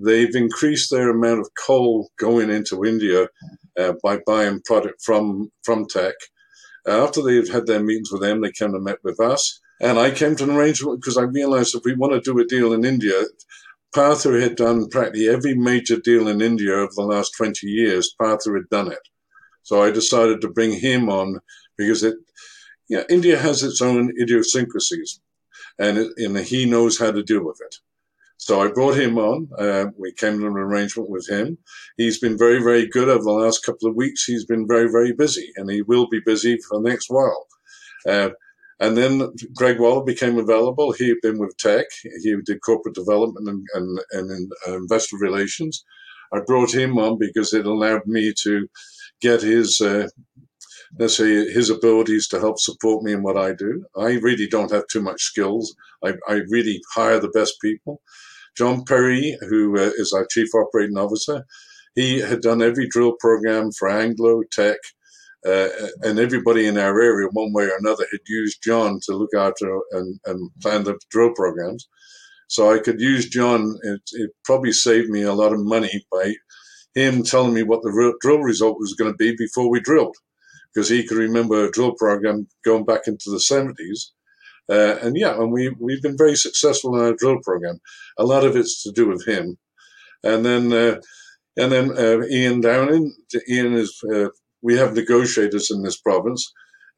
they've 0.03 0.35
increased 0.35 0.89
their 0.89 1.09
amount 1.09 1.39
of 1.39 1.49
coal 1.53 2.09
going 2.17 2.49
into 2.49 2.85
India 2.85 3.27
uh, 3.79 3.93
by 4.03 4.19
buying 4.25 4.61
product 4.65 5.01
from 5.03 5.51
from 5.63 5.85
Teck. 5.87 6.15
Uh, 6.87 7.03
after 7.03 7.21
they've 7.21 7.49
had 7.49 7.67
their 7.67 7.81
meetings 7.81 8.11
with 8.11 8.21
them, 8.21 8.41
they 8.41 8.51
came 8.51 8.73
and 8.73 8.83
met 8.83 8.97
with 9.03 9.19
us, 9.19 9.61
and 9.79 9.99
I 9.99 10.11
came 10.11 10.35
to 10.37 10.43
an 10.43 10.51
arrangement 10.51 11.01
because 11.01 11.17
I 11.17 11.23
realised 11.23 11.75
if 11.75 11.83
we 11.85 11.93
want 11.93 12.13
to 12.13 12.21
do 12.21 12.39
a 12.39 12.45
deal 12.45 12.73
in 12.73 12.85
India, 12.85 13.23
Partha 13.93 14.39
had 14.39 14.55
done 14.55 14.89
practically 14.89 15.29
every 15.29 15.53
major 15.53 15.97
deal 15.99 16.27
in 16.27 16.41
India 16.41 16.73
over 16.73 16.91
the 16.95 17.03
last 17.03 17.33
twenty 17.37 17.67
years. 17.67 18.15
Partha 18.19 18.51
had 18.51 18.69
done 18.69 18.91
it, 18.91 19.05
so 19.63 19.81
I 19.81 19.91
decided 19.91 20.41
to 20.41 20.49
bring 20.49 20.71
him 20.71 21.09
on 21.09 21.39
because 21.77 22.03
it, 22.03 22.15
yeah, 22.89 23.03
India 23.09 23.37
has 23.37 23.63
its 23.63 23.81
own 23.81 24.11
idiosyncrasies, 24.19 25.19
and, 25.81 25.97
it, 25.97 26.11
and 26.17 26.37
he 26.37 26.65
knows 26.65 26.99
how 26.99 27.11
to 27.11 27.23
deal 27.23 27.43
with 27.43 27.59
it. 27.67 27.75
So 28.37 28.61
I 28.61 28.71
brought 28.71 28.97
him 28.97 29.17
on. 29.17 29.49
Uh, 29.57 29.85
we 29.97 30.13
came 30.13 30.39
to 30.39 30.47
an 30.47 30.53
arrangement 30.53 31.09
with 31.09 31.29
him. 31.29 31.57
He's 31.97 32.19
been 32.19 32.37
very, 32.37 32.59
very 32.63 32.87
good 32.87 33.09
over 33.09 33.23
the 33.23 33.31
last 33.31 33.63
couple 33.65 33.87
of 33.87 33.95
weeks. 33.95 34.23
He's 34.23 34.45
been 34.45 34.67
very, 34.67 34.89
very 34.89 35.13
busy, 35.13 35.51
and 35.57 35.69
he 35.69 35.83
will 35.83 36.07
be 36.09 36.21
busy 36.25 36.57
for 36.57 36.79
the 36.81 36.89
next 36.89 37.07
while. 37.09 37.45
Uh, 38.07 38.29
and 38.79 38.97
then 38.97 39.31
Greg 39.53 39.79
Waller 39.79 40.03
became 40.03 40.39
available. 40.39 40.91
He 40.91 41.09
had 41.09 41.21
been 41.21 41.37
with 41.37 41.55
Teck. 41.57 41.85
He 42.23 42.35
did 42.43 42.61
corporate 42.61 42.95
development 42.95 43.47
and, 43.47 43.67
and, 44.11 44.31
and 44.31 44.51
uh, 44.67 44.77
investor 44.77 45.17
relations. 45.17 45.85
I 46.33 46.39
brought 46.39 46.73
him 46.73 46.97
on 46.97 47.19
because 47.19 47.53
it 47.53 47.67
allowed 47.67 48.07
me 48.07 48.33
to 48.41 48.67
get 49.21 49.41
his, 49.41 49.81
uh, 49.81 50.07
let's 50.99 51.17
say, 51.17 51.51
his 51.51 51.69
abilities 51.69 52.27
to 52.29 52.39
help 52.39 52.59
support 52.59 53.03
me 53.03 53.13
in 53.13 53.23
what 53.23 53.37
I 53.37 53.53
do. 53.53 53.85
I 53.97 54.13
really 54.13 54.47
don't 54.47 54.71
have 54.71 54.87
too 54.87 55.01
much 55.01 55.21
skills. 55.21 55.75
I, 56.03 56.13
I 56.27 56.41
really 56.49 56.81
hire 56.93 57.19
the 57.19 57.29
best 57.29 57.55
people. 57.61 58.01
John 58.57 58.83
Perry, 58.83 59.37
who 59.49 59.77
uh, 59.77 59.91
is 59.97 60.13
our 60.13 60.27
chief 60.29 60.49
operating 60.53 60.97
officer, 60.97 61.45
he 61.95 62.19
had 62.19 62.41
done 62.41 62.61
every 62.61 62.87
drill 62.87 63.13
program 63.19 63.71
for 63.71 63.89
Anglo 63.89 64.43
Teck. 64.51 64.77
uh, 65.45 65.69
and 66.03 66.19
everybody 66.19 66.67
in 66.67 66.77
our 66.77 67.01
area, 67.01 67.27
one 67.31 67.51
way 67.51 67.65
or 67.65 67.77
another, 67.79 68.05
had 68.11 68.19
used 68.27 68.61
John 68.63 68.99
to 69.05 69.15
look 69.15 69.33
after 69.35 69.79
and, 69.91 70.19
and 70.25 70.51
plan 70.61 70.83
the 70.83 70.99
drill 71.09 71.33
programs. 71.33 71.87
So 72.47 72.71
I 72.71 72.79
could 72.79 72.99
use 72.99 73.29
John. 73.29 73.75
It, 73.83 74.01
it, 74.13 74.31
probably 74.43 74.71
saved 74.71 75.09
me 75.09 75.23
a 75.23 75.33
lot 75.33 75.53
of 75.53 75.59
money 75.59 76.05
by 76.11 76.33
him 76.93 77.23
telling 77.23 77.53
me 77.53 77.63
what 77.63 77.81
the 77.81 78.13
drill 78.21 78.39
result 78.39 78.77
was 78.79 78.93
going 78.93 79.11
to 79.11 79.17
be 79.17 79.35
before 79.37 79.69
we 79.69 79.79
drilled, 79.79 80.15
because 80.73 80.89
he 80.89 81.05
could 81.05 81.17
remember 81.17 81.65
a 81.65 81.71
drill 81.71 81.93
program 81.93 82.47
going 82.65 82.85
back 82.85 83.01
into 83.07 83.29
the 83.29 83.37
70s 83.37 84.11
uh, 84.71 84.97
and 85.01 85.17
yeah, 85.17 85.33
and 85.33 85.51
we 85.51 85.69
we've 85.79 86.01
been 86.01 86.17
very 86.17 86.35
successful 86.35 86.95
in 86.95 87.03
our 87.03 87.13
drill 87.13 87.39
program. 87.43 87.79
A 88.17 88.23
lot 88.23 88.45
of 88.45 88.55
it's 88.55 88.81
to 88.83 88.91
do 88.91 89.07
with 89.07 89.25
him, 89.27 89.57
and 90.23 90.45
then 90.45 90.71
uh, 90.71 90.99
and 91.57 91.71
then 91.71 91.91
uh, 91.97 92.25
Ian 92.27 92.61
Downing. 92.61 93.13
Ian 93.49 93.73
is 93.73 94.01
uh, 94.13 94.29
we 94.61 94.77
have 94.77 94.93
negotiators 94.93 95.71
in 95.71 95.83
this 95.83 95.99
province. 95.99 96.49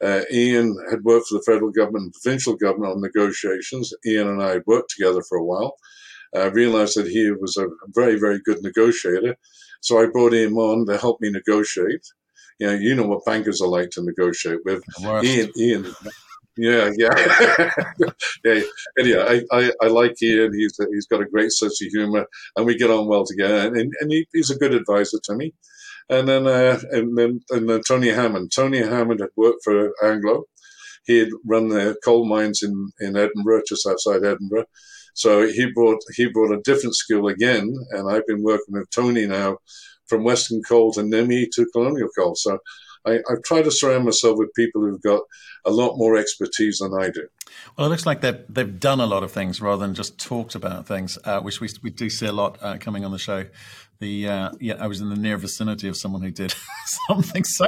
Uh, 0.04 0.22
Ian 0.32 0.76
had 0.92 1.04
worked 1.04 1.28
for 1.28 1.36
the 1.36 1.44
federal 1.48 1.72
government 1.72 2.06
and 2.06 2.14
provincial 2.22 2.56
government 2.56 2.94
on 2.94 3.02
negotiations. 3.02 3.92
Ian 4.06 4.28
and 4.28 4.44
I 4.44 4.60
worked 4.68 4.92
together 4.96 5.24
for 5.28 5.38
a 5.38 5.46
while. 5.46 5.76
I 6.36 6.48
realized 6.48 6.98
that 6.98 7.08
he 7.08 7.32
was 7.32 7.58
a 7.58 7.68
very 7.96 8.20
very 8.20 8.40
good 8.46 8.62
negotiator, 8.62 9.36
so 9.82 10.00
I 10.00 10.08
brought 10.08 10.34
him 10.34 10.58
on 10.58 10.86
to 10.88 10.98
help 11.00 11.22
me 11.22 11.32
negotiate. 11.32 12.06
You 12.60 12.68
know, 12.68 12.74
you 12.74 12.96
know 12.96 13.08
what 13.08 13.26
bankers 13.26 13.62
are 13.62 13.68
like 13.68 13.90
to 13.92 14.04
negotiate 14.04 14.60
with. 14.66 14.84
Ian, 15.02 15.52
Ian, 15.58 15.96
yeah, 16.56 16.92
yeah, 16.98 17.72
yeah. 18.46 18.62
Anyhow, 19.00 19.26
I, 19.28 19.42
I, 19.52 19.72
I, 19.82 19.88
like 19.88 20.22
Ian. 20.22 20.54
He's 20.54 20.78
he's 20.92 21.08
got 21.08 21.22
a 21.22 21.26
great 21.26 21.52
sense 21.52 21.82
of 21.82 21.88
humor, 21.88 22.28
and 22.56 22.66
we 22.66 22.78
get 22.78 22.92
on 22.92 23.08
well 23.08 23.26
together. 23.26 23.68
And, 23.68 23.92
and 24.00 24.12
he, 24.12 24.28
he's 24.34 24.52
a 24.52 24.58
good 24.58 24.74
advisor 24.74 25.18
to 25.24 25.36
me. 25.36 25.54
And 26.10 26.28
then 26.28 26.46
uh, 26.46 26.80
and 26.92 27.18
then 27.18 27.40
and 27.50 27.68
then 27.68 27.82
Tony 27.88 28.10
Hammond. 28.10 28.52
Tony 28.56 28.80
Hammond 28.80 29.22
had 29.22 29.30
worked 29.36 29.64
for 29.64 29.94
Anglo. 30.04 30.44
He 31.06 31.20
had 31.20 31.30
run 31.46 31.70
the 31.70 31.98
coal 32.04 32.26
mines 32.26 32.62
in, 32.62 32.92
in 33.00 33.18
Edinburgh, 33.18 33.64
just 33.68 33.88
outside 33.88 34.24
Edinburgh. 34.24 34.66
So 35.16 35.48
he 35.48 35.72
brought 35.72 36.02
he 36.16 36.28
brought 36.28 36.54
a 36.54 36.62
different 36.62 36.96
skill 36.96 37.28
again, 37.28 37.74
and 37.92 38.12
I've 38.12 38.28
been 38.28 38.44
working 38.44 38.74
with 38.74 38.90
Tony 38.92 39.26
now 39.26 39.58
from 40.14 40.24
Western 40.24 40.62
Coal 40.62 40.92
to 40.94 41.02
NEMI 41.02 41.48
to 41.54 41.66
Colonial 41.74 42.08
Coal. 42.16 42.36
So 42.36 42.60
I, 43.04 43.14
I 43.16 43.36
try 43.44 43.64
to 43.64 43.72
surround 43.72 44.06
myself 44.06 44.38
with 44.38 44.54
people 44.54 44.82
who've 44.82 45.02
got 45.02 45.22
a 45.66 45.72
lot 45.72 45.98
more 45.98 46.18
expertise 46.18 46.78
than 46.78 46.94
I 46.94 47.10
do. 47.10 47.28
Well, 47.78 47.88
it 47.88 47.90
looks 47.90 48.06
like 48.06 48.22
they've, 48.22 48.44
they've 48.50 48.80
done 48.80 49.00
a 49.00 49.06
lot 49.06 49.24
of 49.24 49.32
things 49.32 49.62
rather 49.62 49.86
than 49.86 49.96
just 49.96 50.20
talked 50.20 50.56
about 50.56 50.86
things, 50.86 51.18
uh, 51.24 51.40
which 51.42 51.60
we, 51.60 51.70
we 51.82 51.90
do 51.90 52.10
see 52.10 52.26
a 52.26 52.32
lot 52.32 52.58
uh, 52.62 52.78
coming 52.78 53.04
on 53.06 53.12
the 53.12 53.18
show 53.18 53.46
the 54.04 54.28
uh, 54.28 54.52
yeah, 54.60 54.76
I 54.80 54.88
was 54.88 55.02
in 55.02 55.10
the 55.10 55.16
near 55.16 55.38
vicinity 55.38 55.88
of 55.88 55.96
someone 55.96 56.22
who 56.22 56.32
did 56.32 56.54
something. 57.08 57.44
So, 57.44 57.66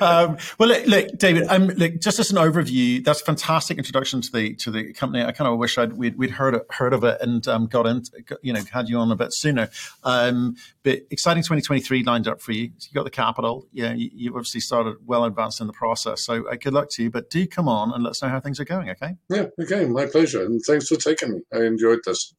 um, 0.00 0.36
well, 0.58 0.68
look, 0.68 0.86
look 0.86 1.18
David, 1.18 1.46
um, 1.48 1.68
look, 1.68 2.00
just 2.00 2.18
as 2.18 2.30
an 2.30 2.36
overview, 2.36 3.02
that's 3.02 3.22
a 3.22 3.24
fantastic 3.24 3.78
introduction 3.78 4.20
to 4.20 4.30
the 4.32 4.54
to 4.56 4.70
the 4.70 4.92
company. 4.92 5.24
I 5.24 5.32
kind 5.32 5.50
of 5.50 5.58
wish 5.58 5.78
I'd 5.78 5.94
we'd, 5.94 6.16
we'd 6.16 6.30
heard 6.30 6.60
heard 6.70 6.92
of 6.92 7.04
it 7.04 7.20
and 7.20 7.46
um, 7.48 7.66
got 7.66 7.86
in, 7.86 8.02
you 8.42 8.52
know, 8.52 8.60
had 8.70 8.88
you 8.88 8.98
on 8.98 9.10
a 9.10 9.16
bit 9.16 9.32
sooner. 9.32 9.70
Um, 10.04 10.56
but 10.82 11.00
exciting 11.10 11.42
2023 11.42 12.02
lined 12.04 12.28
up 12.28 12.40
for 12.40 12.52
you. 12.52 12.64
you 12.64 12.94
got 12.94 13.04
the 13.04 13.10
capital. 13.10 13.66
Yeah, 13.72 13.92
you, 13.92 14.10
you 14.12 14.30
obviously 14.30 14.60
started 14.60 14.96
well 15.06 15.24
advanced 15.24 15.60
in 15.60 15.66
the 15.66 15.72
process. 15.72 16.24
So, 16.24 16.48
uh, 16.48 16.56
good 16.60 16.74
luck 16.74 16.88
to 16.92 17.02
you. 17.04 17.10
But 17.10 17.30
do 17.30 17.46
come 17.46 17.68
on 17.68 17.92
and 17.92 18.04
let 18.04 18.10
us 18.10 18.22
know 18.22 18.28
how 18.28 18.40
things 18.40 18.60
are 18.60 18.64
going. 18.64 18.90
Okay. 18.90 19.16
Yeah. 19.30 19.46
Okay. 19.60 19.84
My 19.86 20.06
pleasure. 20.06 20.44
And 20.44 20.60
thanks 20.66 20.88
for 20.88 20.96
taking 20.96 21.32
me. 21.32 21.40
I 21.52 21.64
enjoyed 21.64 22.00
this. 22.04 22.34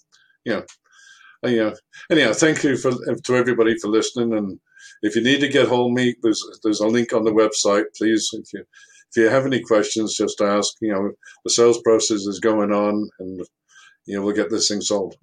Yeah 0.45 0.61
anyhow, 1.43 1.73
anyhow, 2.11 2.33
thank 2.33 2.63
you 2.63 2.77
for 2.77 2.91
to 2.91 3.35
everybody 3.35 3.77
for 3.77 3.89
listening. 3.89 4.33
And 4.33 4.59
if 5.01 5.15
you 5.15 5.23
need 5.23 5.39
to 5.41 5.47
get 5.47 5.67
hold 5.67 5.91
of 5.91 5.97
me, 5.97 6.15
there's 6.21 6.43
there's 6.63 6.81
a 6.81 6.87
link 6.87 7.13
on 7.13 7.23
the 7.23 7.31
website. 7.31 7.85
Please, 7.97 8.29
if 8.33 8.53
you 8.53 8.61
if 9.11 9.17
you 9.17 9.29
have 9.29 9.45
any 9.45 9.61
questions, 9.61 10.17
just 10.17 10.41
ask. 10.41 10.73
You 10.81 10.93
know, 10.93 11.11
the 11.43 11.51
sales 11.51 11.81
process 11.81 12.21
is 12.21 12.39
going 12.39 12.71
on, 12.71 13.09
and 13.19 13.41
you 14.05 14.15
know 14.15 14.23
we'll 14.23 14.35
get 14.35 14.49
this 14.49 14.67
thing 14.67 14.81
sold. 14.81 15.15